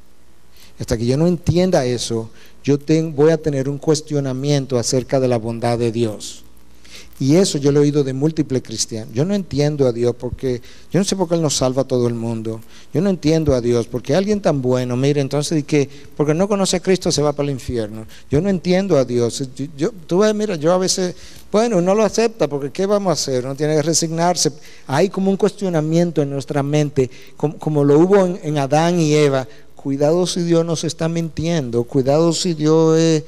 [0.79, 2.31] Hasta que yo no entienda eso,
[2.63, 2.79] yo
[3.15, 6.45] voy a tener un cuestionamiento acerca de la bondad de Dios.
[7.21, 9.13] Y eso yo lo he oído de múltiples cristianos.
[9.13, 11.85] Yo no entiendo a Dios porque, yo no sé por qué Él nos salva a
[11.85, 12.61] todo el mundo.
[12.95, 16.77] Yo no entiendo a Dios porque alguien tan bueno, mire, entonces, que porque no conoce
[16.77, 18.07] a Cristo se va para el infierno.
[18.31, 19.43] Yo no entiendo a Dios.
[19.77, 21.17] Yo, tú ves, mira, yo a veces,
[21.51, 23.45] bueno, no lo acepta porque ¿qué vamos a hacer?
[23.45, 24.53] No tiene que resignarse.
[24.87, 29.47] Hay como un cuestionamiento en nuestra mente, como, lo hubo en Adán y Eva
[29.89, 33.25] cuidado si Dios nos está mintiendo, cuidado si Dios es,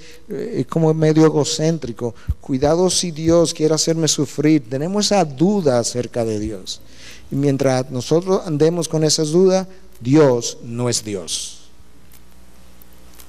[0.68, 4.68] como medio egocéntrico, cuidado si Dios quiere hacerme sufrir.
[4.68, 6.82] Tenemos esa duda acerca de Dios.
[7.32, 9.68] Y mientras nosotros andemos con esas dudas,
[10.02, 11.60] Dios no es Dios.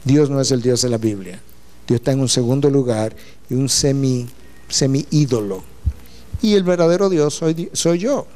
[0.04, 1.42] Dios no es el Dios de la Biblia.
[1.88, 3.16] Dios está en un segundo lugar
[3.50, 4.28] y un semi,
[4.68, 5.64] semi ídolo.
[6.42, 8.28] Y el verdadero Dios soy, soy yo.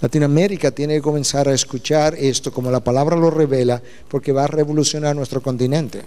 [0.00, 4.48] Latinoamérica tiene que comenzar a escuchar esto como la palabra lo revela, porque va a
[4.48, 6.02] revolucionar nuestro continente.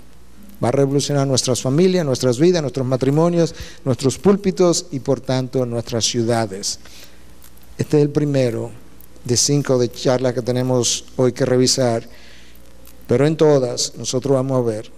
[0.63, 3.53] Va a revolucionar nuestras familias, nuestras vidas, nuestros matrimonios,
[3.85, 6.79] nuestros púlpitos y por tanto nuestras ciudades.
[7.77, 8.71] Este es el primero
[9.25, 12.07] de cinco de charlas que tenemos hoy que revisar,
[13.07, 14.91] pero en todas nosotros vamos a ver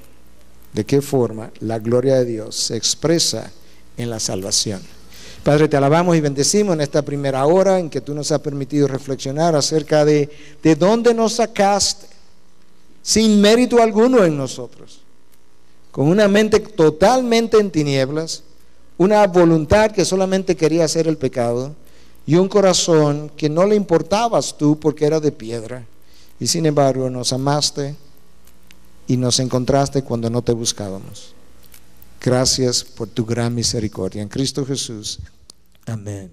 [0.73, 3.51] de qué forma la gloria de Dios se expresa
[3.97, 4.94] en la salvación.
[5.45, 8.87] Padre, te alabamos y bendecimos en esta primera hora en que tú nos has permitido
[8.87, 10.27] reflexionar acerca de,
[10.63, 12.07] de dónde nos sacaste,
[13.03, 15.01] sin mérito alguno en nosotros,
[15.91, 18.41] con una mente totalmente en tinieblas,
[18.97, 21.75] una voluntad que solamente quería hacer el pecado
[22.25, 25.85] y un corazón que no le importabas tú porque era de piedra.
[26.39, 27.95] Y sin embargo nos amaste
[29.05, 31.35] y nos encontraste cuando no te buscábamos.
[32.19, 34.23] Gracias por tu gran misericordia.
[34.23, 35.19] En Cristo Jesús.
[35.87, 36.31] Amém.